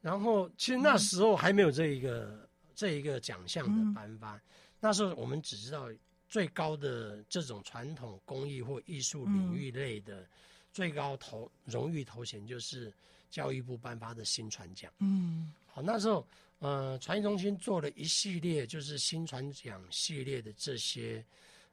[0.00, 4.40] 然后其实那时候还没有这一个这一个奖项的颁发，
[4.80, 5.90] 那时候我们只知道。
[6.34, 10.28] 最高的这种传统工艺或艺术领域类的
[10.72, 12.92] 最高头荣誉头衔，就是
[13.30, 14.92] 教育部颁发的新传奖。
[14.98, 16.26] 嗯，好，那时候
[16.58, 21.24] 呃，传艺中心做了一系列就是新传奖系列的这些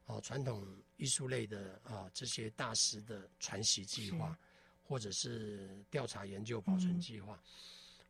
[0.05, 0.63] 哦传统
[0.95, 4.37] 艺术类的啊、哦、这些大师的传习计划，
[4.83, 7.33] 或者是调查研究保存计划。
[7.33, 7.41] 嗯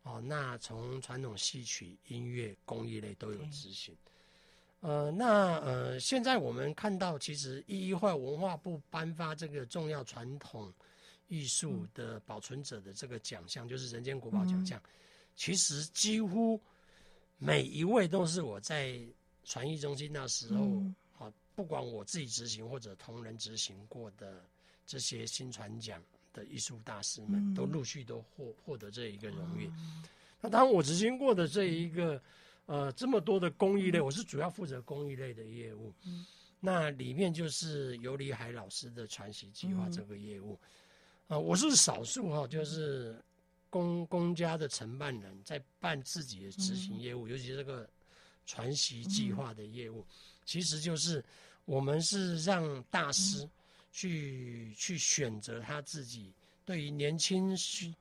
[0.02, 3.96] 哦，那从传统戏曲、音乐、工艺类都有执行。
[4.82, 10.72] 呃，那呃，现在我们看到，其实一一会文化部颁发这个重要传统
[11.28, 14.78] 艺术的保存者的这个奖项，嗯、就是人间国宝奖项。
[14.80, 14.90] 嗯、
[15.34, 16.60] 其实几乎
[17.38, 19.00] 每一位都是我在
[19.44, 20.64] 传艺中心那时候，
[21.12, 24.44] 好、嗯，不管我自己执行或者同仁执行过的
[24.86, 26.02] 这些新传奖。
[26.34, 29.66] 的艺术大师们都陆续都获获得这一个荣誉。
[29.76, 30.02] 嗯、
[30.40, 32.18] 那当然，我执行过的这一个
[32.66, 35.92] 呃这么多的公益类，嗯、我是主要负责公益类的业务。
[36.04, 36.24] 嗯、
[36.60, 40.54] 那里面就是尤里海老师的传习计划这个业务。
[41.26, 43.22] 啊、嗯呃，我是少数哈，就是
[43.70, 47.88] 公公家的承办人在办自己的执行业务，嗯、尤其这个
[48.46, 51.24] 传习计划的业务，嗯、其实就是
[51.64, 53.44] 我们是让大师。
[53.44, 53.50] 嗯。
[53.94, 56.32] 去去选择他自己
[56.64, 57.94] 对于年轻学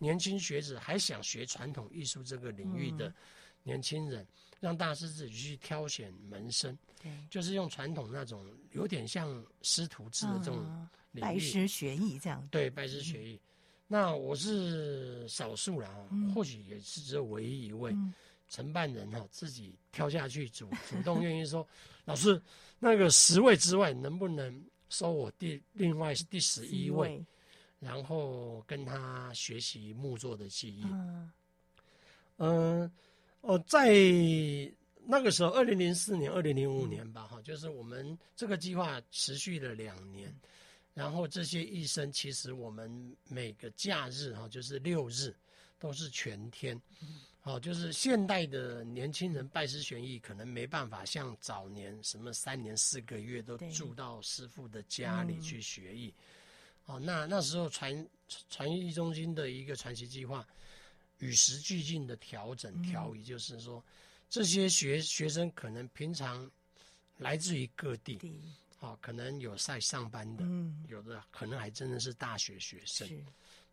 [0.00, 3.14] 年轻学子还想学传统艺术这个领域的
[3.62, 4.26] 年轻人，嗯、
[4.60, 10.88] 让大师自己去挑选门生，对就是用传统那种有点像师徒制的这种
[11.20, 12.46] 拜师学艺这样。
[12.50, 13.34] 对，拜师学艺。
[13.34, 13.40] 嗯、
[13.86, 17.94] 那我是少数了，嗯、或许也是只有唯一一位
[18.48, 21.66] 承办人哈，自己跳下去主 主动愿意说，
[22.04, 22.40] 老师
[22.78, 24.64] 那个十位之外能不能？
[24.92, 27.26] 收我第另外是第十一位，位
[27.78, 30.84] 然后跟他学习木作的技艺。
[30.90, 31.32] 嗯，
[32.38, 32.92] 呃，
[33.40, 33.90] 哦，在
[35.04, 40.40] 那个时候，二零零四年、二零零五年吧，哈、嗯，就是我们这个计划持续了两年，嗯、
[40.94, 45.34] 然后这些医生其实我们每个假日哈，就是六日
[45.78, 46.80] 都是全天。
[47.02, 56.14] 嗯好，就是现代的年轻人拜师学艺，可能没办法像早年什么三年四个月都住到师傅的家里去学艺。
[56.84, 58.06] 哦、嗯，那那时候传
[58.50, 60.46] 传艺中心的一个传习计划，
[61.20, 63.82] 与时俱进的调整调移，就是说，
[64.28, 66.50] 这些学学生可能平常
[67.18, 68.18] 来自于各地，
[68.76, 70.44] 好，可能有在上班的，
[70.88, 73.08] 有的可能还真的是大学学生。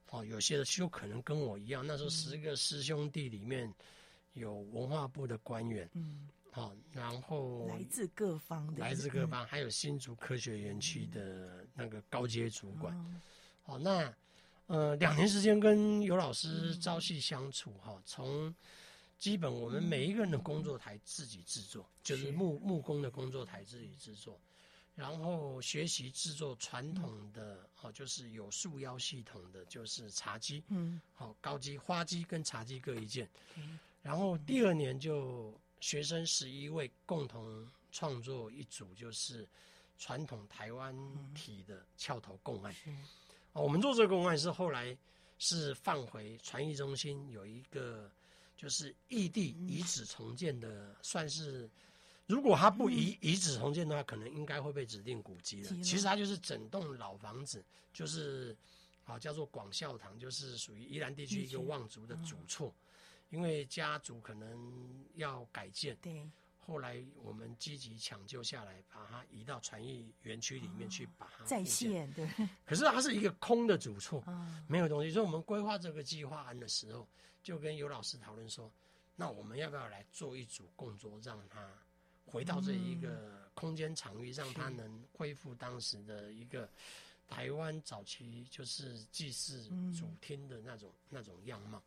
[0.10, 3.74] 哦，有些的就可能跟我一样，那时候十个师兄弟里面
[4.34, 13.22] 有文化部的官员，嗯，好，然后来自各方的，来自各方，还有新竹科学园区的那个高阶主管，
[13.64, 14.10] 好，那
[14.68, 18.54] 呃两年时间跟尤老师朝夕相处，哈，从
[19.18, 24.40] 基本我们每一个人的工作台自己制作，就是木木工的工作台自己制作。
[24.96, 33.30] 然后学习制作传统的哦，就是有束腰系统的，就是茶几，嗯，好高机花机跟茶几各一件。
[34.02, 39.48] 然后第二年就学生十一位共同创作一组，就是
[40.00, 40.96] 传统台湾
[41.36, 42.76] 体的翘头贡案。
[43.58, 44.96] 哦，我们做这个公案是后来
[45.40, 48.10] 是放回传艺中心有一个
[48.56, 51.70] 就是异地遗址重建的，算是。
[52.28, 55.70] 如果他不遗遗址重建的话，可能应该会被指定古迹了。
[55.82, 58.54] 其实它就是整栋老房子，就是
[59.06, 62.74] 啊叫做广孝堂，就是属于宜兰地区一个望族的主厝，
[63.30, 66.30] 因为家族可能要改建，对，
[66.68, 72.12] 后来我们积极抢救下来，把它移到传艺园区里面去，把它再现。
[72.14, 72.30] 对，
[72.66, 74.24] 可是它是一个空的主厝，
[74.68, 75.10] 没有东西。
[75.10, 77.08] 所以我们规划这个计划案的时候，
[77.42, 78.72] 就跟尤老师讨论说，
[79.16, 81.68] 那我们要不要来做一组供桌，让它。
[82.30, 86.70] 回到这一个空间场域，让它能恢复当时的一个
[87.26, 89.64] 台湾早期就是祭祀
[89.98, 91.82] 主厅的那种那种样貌。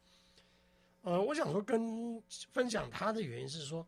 [1.02, 2.18] 呃，我想说跟
[2.54, 3.86] 分享他的原因是说，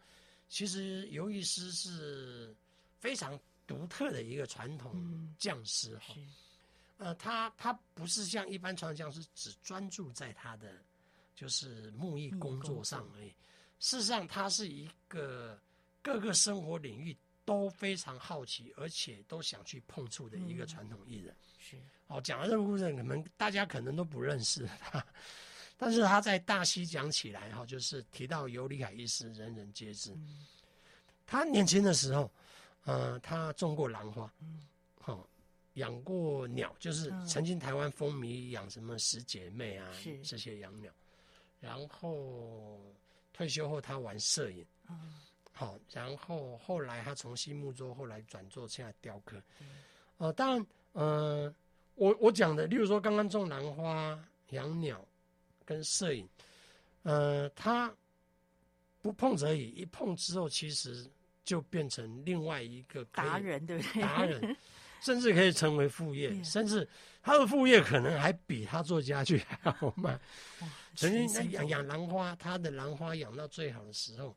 [0.52, 2.54] 其实尤艺师是
[3.00, 6.14] 非常独特的一个传统匠师哈。
[6.98, 10.74] 呃，他他不是像一般传统匠师只专注在他的
[11.34, 13.28] 就是木艺工作上而已，
[13.80, 15.58] 事实上他是一个。
[16.04, 21.32] 各个生活领域都非常好奇，而且都想去碰触的一个传统艺人。
[21.60, 25.06] 是，哦，讲了这个故事，可能大家可能都不认识他，
[25.82, 30.16] 但是他在大溪讲起来，哈，就是提到尤里海医师，人人皆知。
[31.26, 32.30] 他年轻的时候，
[32.84, 34.32] 呃，他种过兰花，
[35.00, 35.28] 好，
[35.74, 39.90] 养过鸟，就是曾经台湾风靡养什么十姐妹啊，
[40.22, 40.92] 这些养鸟。
[41.58, 42.78] 然后
[43.32, 44.64] 退休后，他玩摄影。
[45.50, 49.42] 好，然后后来他从新木作，后来转做现在雕刻。
[50.18, 51.52] 呃，当然，呃，
[51.96, 54.16] 我我讲的，例如说刚刚种兰花、
[54.50, 55.04] 养鸟
[55.64, 56.28] 跟摄影，
[57.02, 57.94] 呃，他
[59.00, 61.10] 不碰则已，一碰之后，其实
[61.44, 64.02] 就变成另外一个达人，对不对？
[64.02, 64.56] 达人，
[65.02, 66.88] 甚至可以成为副业，甚至
[67.22, 70.18] 他的副业可能还比他做家具还要好卖。
[70.94, 74.36] 曾经养养兰花，他的兰花养到最好的时候，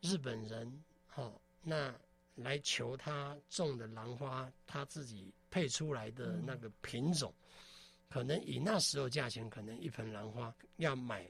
[0.00, 1.92] 日本人好那
[2.36, 7.34] 来求他种的兰花，他自己配出来的那个品种，
[8.08, 11.26] 可能以那时候价钱，可能一盆兰花要买，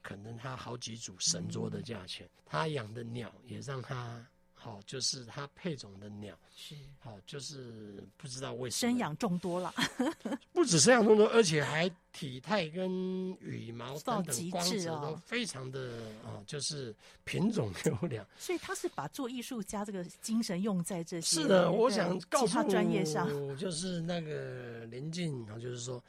[0.00, 2.28] 可能他好几组神桌的价钱。
[2.46, 4.24] 他养的鸟也让他。
[4.62, 9.74] 好，就是它配种的鸟是好，就是不知道为什么生养众多了，
[10.54, 15.80] 不止生养众多，而且还体态跟羽毛等等光泽都非常的
[16.22, 16.94] 啊、哦，就是
[17.24, 18.24] 品种优良。
[18.38, 21.42] 所以他是把做艺术家这个精神用在这些。
[21.42, 26.00] 是的，我想告诉他专业上，就是那个临近，就是说，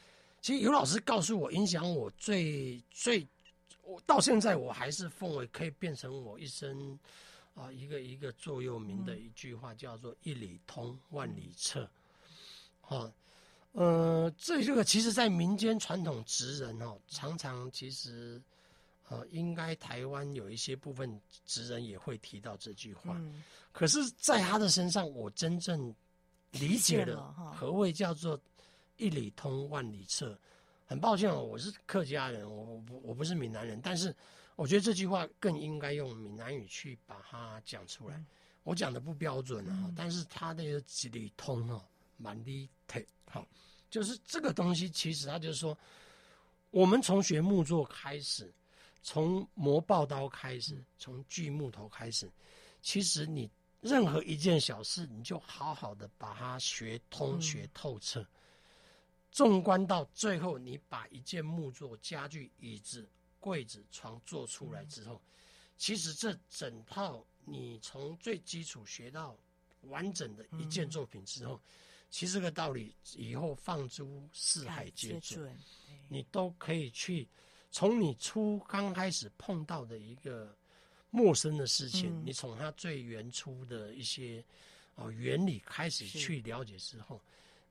[0.42, 3.28] 其实尤老师告诉我，影响我最最，
[3.82, 7.00] 我到现在我还是奉为可以变成我一生。
[7.56, 11.88] 啊，一个一个座右铭的一句话叫做“一里通，万里彻”。
[12.82, 13.12] 好，
[13.74, 18.42] 呃，这这个其实，在民间传统职人哦，常常其实，
[19.08, 23.22] 呃，应该台湾有一些部分职人也会提到这句话。
[23.72, 25.94] 可是，在他的身上，我真正
[26.54, 28.40] 理解了何谓叫做
[28.98, 30.36] “一里通，万里彻”。
[30.88, 34.16] 很抱歉哦，我是客家人，我不我不是闽南人，但是。
[34.56, 38.24] 我觉得这句话更应该用闽南语去把它讲出来。
[38.64, 41.84] 我讲的不标准啊，但是它的几里通哦，
[42.16, 43.46] 蛮力特好，
[43.90, 45.78] 就是这个东西，其实它就是说，
[46.72, 48.54] 我们从学木作开始，
[49.02, 52.32] 从磨刨刀开始，从锯木头开始，
[52.82, 53.52] 其实你
[53.82, 58.26] 任何一件小事，你就好好的把它学通、学透彻。
[59.30, 63.10] 纵观到最后，你把一件木作家具、椅子。
[63.44, 65.22] 柜子、床做出来之后，
[65.76, 69.38] 其实这整套你从最基础学到
[69.82, 71.60] 完整的一件作品之后，
[72.10, 75.54] 其实这个道理以后放诸四海皆准，
[76.08, 77.28] 你都可以去
[77.70, 80.56] 从你初刚开始碰到的一个
[81.10, 84.42] 陌生的事情，你从它最原初的一些
[84.96, 87.22] 哦原理开始去了解之后，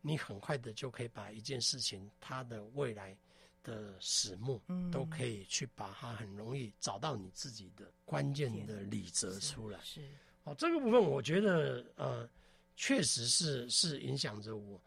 [0.03, 3.17] 你很快的就可以把一件事情它的未来。
[3.63, 4.61] 的始末，
[4.91, 9.79] 都可以去把它很容易找到你自己的关键的理则出来。
[9.83, 10.01] 是，
[10.45, 12.29] 哦，这个部分我觉得呃，
[12.77, 14.81] 确实是是影响着我。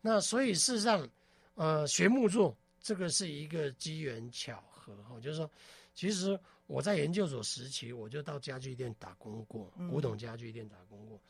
[0.00, 1.08] 那所以事实上，
[1.54, 5.50] 呃，学木作这个是一个机缘巧合哈，就是说，
[5.94, 11.20] 其实我在研究所时期，我就到家具店打工过，古董家具店打工过。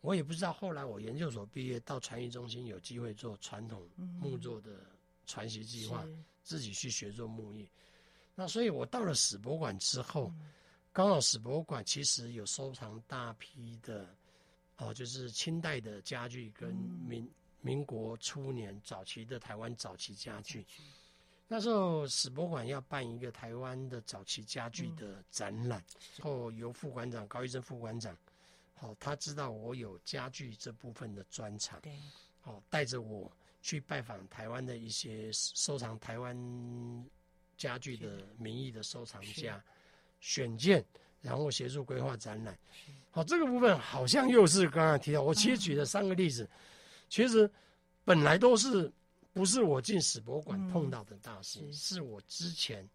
[0.00, 3.82] 我也不知道后来我研究所毕业到传艺中心有机会做传统
[4.20, 4.70] 木作的
[5.26, 6.06] 传习计划。
[6.48, 7.68] 自己去学做木艺，
[8.34, 10.32] 那所以我到了史博馆之后，
[10.94, 14.08] 刚好史博馆其实有收藏大批的，
[14.78, 16.72] 哦，就是清代的家具跟
[17.06, 17.30] 民
[17.60, 20.66] 民国初年早期的台湾早期家具。
[21.46, 25.84] 那时候史博馆要办一个台湾的早期家具的展览，
[26.16, 28.16] 然后由副馆长高一珍副馆长，
[28.72, 31.92] 好，他知道我有家具这部分的专长，对，
[32.40, 33.30] 好，带着我。
[33.68, 36.34] 去拜访台湾的一些收藏台湾
[37.54, 39.62] 家具的名义的收藏家，
[40.20, 40.82] 选件，
[41.20, 42.58] 然后协助规划展览。
[43.10, 46.48] 好，这个部分好像又是刚刚提到，我其实举了三个例子，
[47.10, 47.50] 其实
[48.06, 48.90] 本来都是
[49.34, 52.88] 不是我进史博馆碰到的大事，是我之前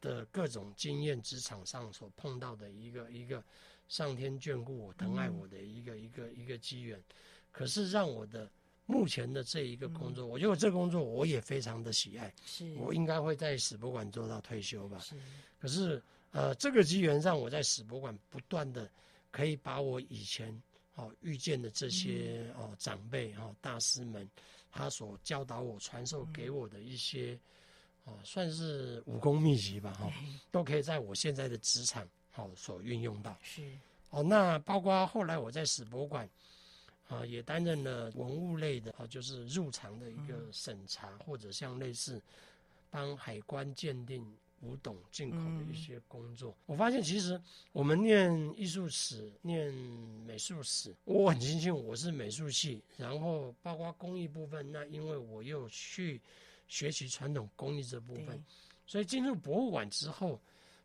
[0.00, 3.44] 的各种经验职场上所碰到的一个一个
[3.86, 6.98] 上天眷顾我、疼爱我的一个一个一个机缘，
[7.52, 8.50] 可是让我的。
[8.86, 15.00] 目前的这一个工作，嗯、我觉得这个工作我也非常的喜爱，是我应该会在史博馆做到退休吧。
[15.00, 15.16] 是，
[15.58, 18.88] 可是呃，这个机缘让我在史博馆不断的
[19.32, 20.56] 可以把我以前
[20.94, 24.28] 哦遇见的这些哦长辈哦大师们，
[24.70, 27.36] 他所教导我、传授给我的一些
[28.04, 30.12] 哦算是武功秘籍吧哈，
[30.52, 33.36] 都可以在我现在的职场好所运用到。
[33.42, 33.62] 是
[34.10, 36.28] 哦，那包括后来我在史博馆。
[37.08, 42.20] 啊，也担任了文物类的啊，就是入场的一个审查，嗯、或者像类似
[42.90, 44.26] 帮海关鉴定
[44.60, 46.50] 古董进口的一些工作。
[46.50, 47.40] 嗯、我发现，其实
[47.72, 49.72] 我们念艺术史、念
[50.26, 56.20] 美术史，我很庆幸我是美术系，然后包括工艺部分，那因为我又去
[56.66, 58.42] 学习传统工艺这部分，
[58.86, 60.40] 所以进入博物馆之后，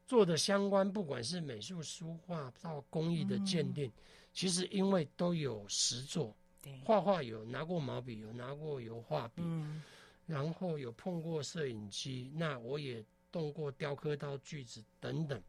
[0.05, 3.91] 做的相关，不管是美术、书画到工艺的鉴定，嗯、
[4.33, 9.83] 其实因为都有实作，对，画画有拿过毛笔，有拿过油画笔，嗯、
[10.25, 15.41] 然后有碰过摄影机，那我也动过雕刻刀、锯子等等。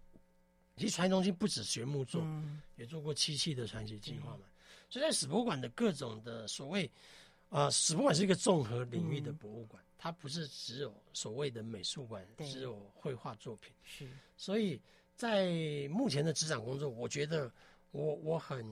[0.77, 4.45] 其实传奇中心不止学木作，嗯、也做过漆器的传奇计划嘛。
[4.91, 6.87] 所以在史博物馆的各种的所谓，
[7.49, 9.83] 啊、呃，史博物馆是一个综合领域的博物馆。
[9.83, 13.73] 嗯它不是只有所谓的美术馆，只有绘画作品。
[13.85, 14.81] 是，所以
[15.15, 17.49] 在目前的执掌工作，我觉得
[17.93, 18.67] 我我很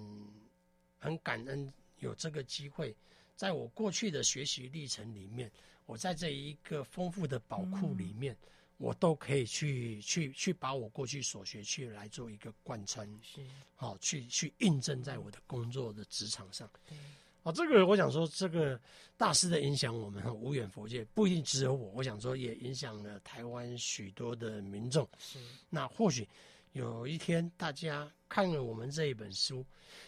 [0.98, 2.94] 很感恩有这个机会，
[3.36, 5.50] 在我过去的学习历程里面，
[5.86, 8.46] 我在这一个丰富的宝库里面，嗯、
[8.78, 13.40] 我都可以去去去把我过去所学去来做一个贯穿，是，
[13.76, 16.68] 好去去印证在我的工作的职场上。
[16.88, 16.96] 对。
[17.42, 18.78] 哦，这个我想说，这个
[19.16, 21.90] 大师的影响，我们无远佛界，不一定只有我。
[21.92, 25.08] 我想说，也影响了台湾许多的民众。
[25.18, 25.38] 是，
[25.70, 26.28] 那或许
[26.72, 29.64] 有一天，大家看了我们这一本书，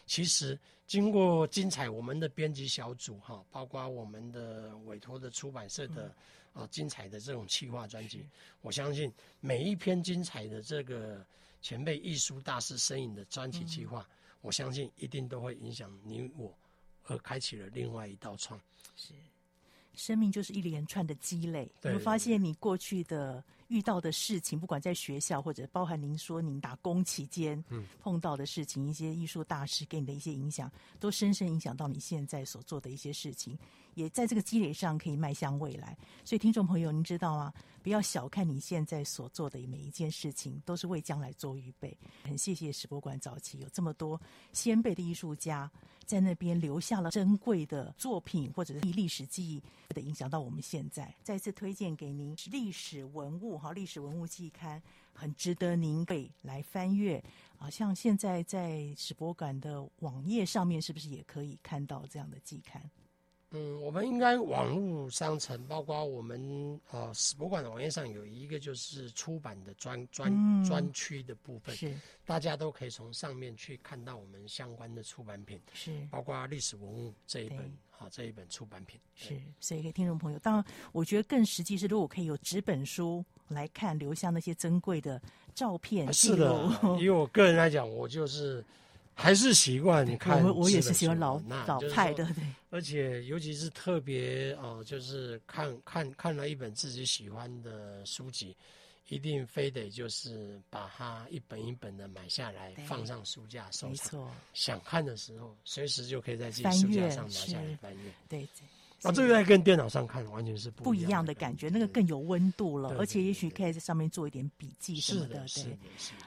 [0.06, 6.14] 其实经过精彩，我们的编辑小组哈，包括我们的委托的出版社的
[6.52, 8.24] 啊精彩的这种企划专辑，
[8.60, 11.26] 我相信每一篇精彩的这个
[11.60, 14.08] 前辈艺术大师身影的专题计划，
[14.40, 16.56] 我相信一定都会影响你我。
[17.06, 18.60] 而开启了另外一道窗。
[18.94, 19.12] 是，
[19.92, 21.68] 生命就是一连串的积累。
[21.82, 23.42] 你会发现你过去的
[23.73, 27.64] 遇到的事情，不管在学校或者包含您说您打工期间
[27.99, 30.70] 碰到的事情，嗯、一些艺术大师给你的一些影响，
[31.01, 33.59] 都深深影响到你现在所做的一些事情，
[33.95, 35.97] 也在这个积累上可以迈向未来。
[36.23, 37.51] 所以，听众朋友，您知道吗？
[37.83, 41.97] 不要小看你现在所做的每一件事情，都是为将来做预备。
[42.23, 44.20] 很谢谢史博馆早期有这么多
[44.53, 45.68] 先辈的艺术家
[46.07, 51.12] 在那边留下了珍贵的作品，或者是历史记忆的影响到我们现在。
[51.25, 54.82] 再次推荐给您历史文物好，历史文物季刊
[55.12, 57.22] 很值得您被来翻阅。
[57.58, 62.82] 啊，像现在在史博馆的网页上面，是不是也可以看到这样的季刊？
[63.55, 71.94] 嗯，我们应该网络商城，包括我们呃史博馆的网页上有一个就是出版的专专专区的部分，是
[72.24, 77.59] 大家都可以从上面去看到我们相关的出版品，是包括历史文物这一本
[77.98, 85.20] 啊这一本出版品，是所以给听众朋友，当然我觉得更实际是，如果可以有纸本书来看，留下那些珍贵的
[85.55, 88.64] 照片，是的，以我个人来讲，我就是。
[89.14, 92.44] 还是习惯你看，我我也是喜欢老老派的，对。
[92.70, 98.56] 而且尤其是特别哦、呃，就是看看看了一本自己喜欢的书籍，
[99.08, 103.90] 一定非得就是把它一本一本的买下来，放上书架收藏。
[103.90, 108.12] 没错，想看的时候，随时就可以在自己书架上拿下来翻阅。
[108.28, 108.66] 对对。
[109.03, 115.76] 啊，这个在跟电脑上看完全是不不一样的感觉，那个更有温度了，而且也许可以在上面做一点笔记什么的，对。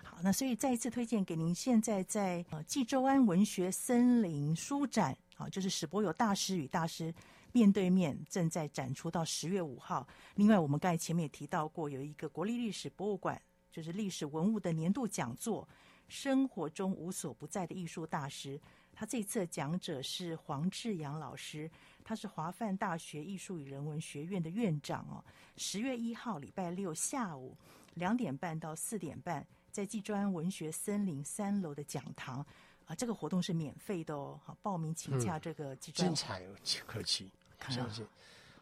[0.04, 7.14] 好，那所以再一次推荐给您，现在在呃济州安文学森林书展，啊，就是史博友大师与大师
[7.54, 10.06] 面对面正在展出到十月五号。
[10.36, 15.66] 另外，我们刚才前面也提到过，有一个国立历史博物馆，就是历史文物的年度讲座，
[16.10, 18.60] 生活中无所不在的艺术大师。
[18.94, 21.72] 他这次的讲者是黄志阳老师。
[22.06, 25.26] 他是华梵大学艺术与人文学院的院长哦。
[25.58, 27.58] 十月一号礼拜六下午
[27.96, 32.46] 两点半到四点半，在纪州庵文学森林三楼的讲堂
[32.86, 34.40] 啊，这个活动是免费的哦。
[34.46, 36.14] 好，报名请洽这个纪州庵。
[36.14, 36.46] 精彩
[36.86, 37.32] 可期，
[37.70, 38.06] 相信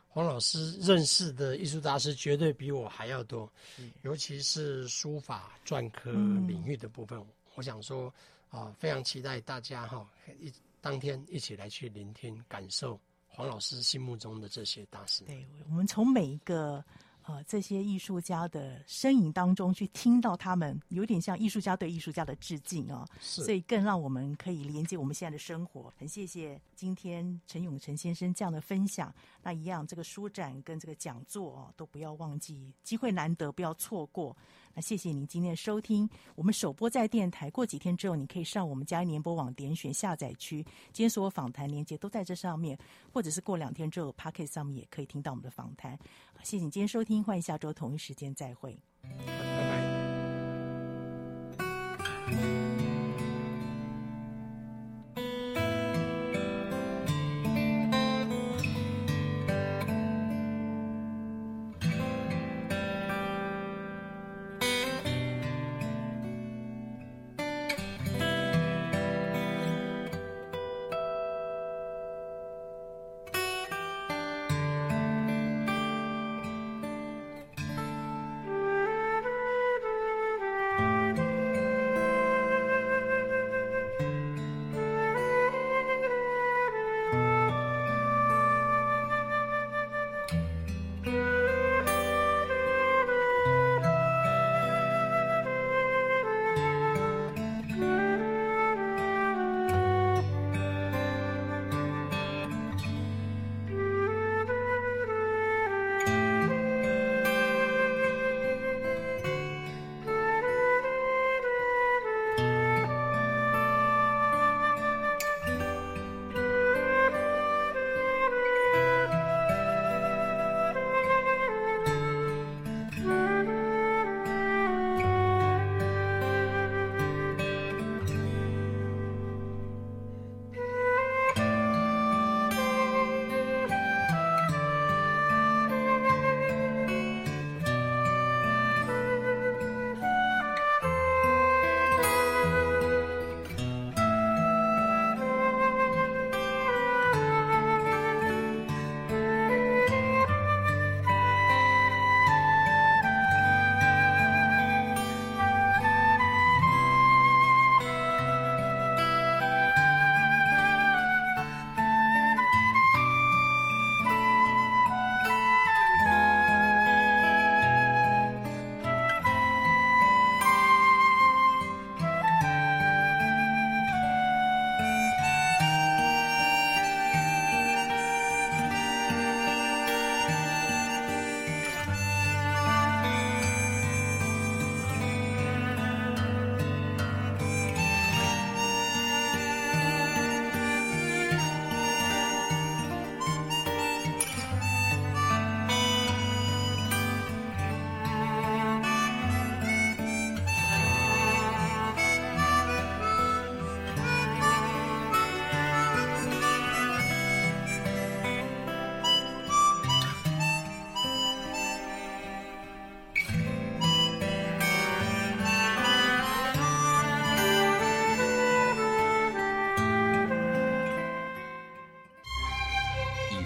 [0.07, 7.19] 黄老师认识的艺术大师绝对比我还要多，嗯、尤其是书法篆刻领域的部分。
[7.19, 8.13] 嗯、我想说
[8.49, 10.07] 啊，非常期待大家哈
[10.39, 12.97] 一当天一起来去聆听感受。
[13.35, 16.85] 黄老师心目中的这些大师，对，我们从每一个
[17.23, 25.91] 呃这些艺术家的身影当中去听到他们，有点像艺术家对艺术家的致敬啊、哦，是所以更让我们可以连接我们现在的生活。
[25.97, 29.11] 很谢谢今天陈永成先生这样的分享。
[29.41, 34.37] 那一样，这个书展跟这个讲座哦，都不要忘记，机会难得，不要错过。
[34.75, 42.77] 那谢谢您今天的收听，我们首播在电台，过几天之后你可以上我们家联播网点选下载区，今天所有访谈连接都在这上面，
[43.11, 45.97] 或者是过两天之后，Pocket 上面也可以听到我们的访谈。
[46.41, 48.77] 谢谢你今天收听，欢迎下周同一时间再会。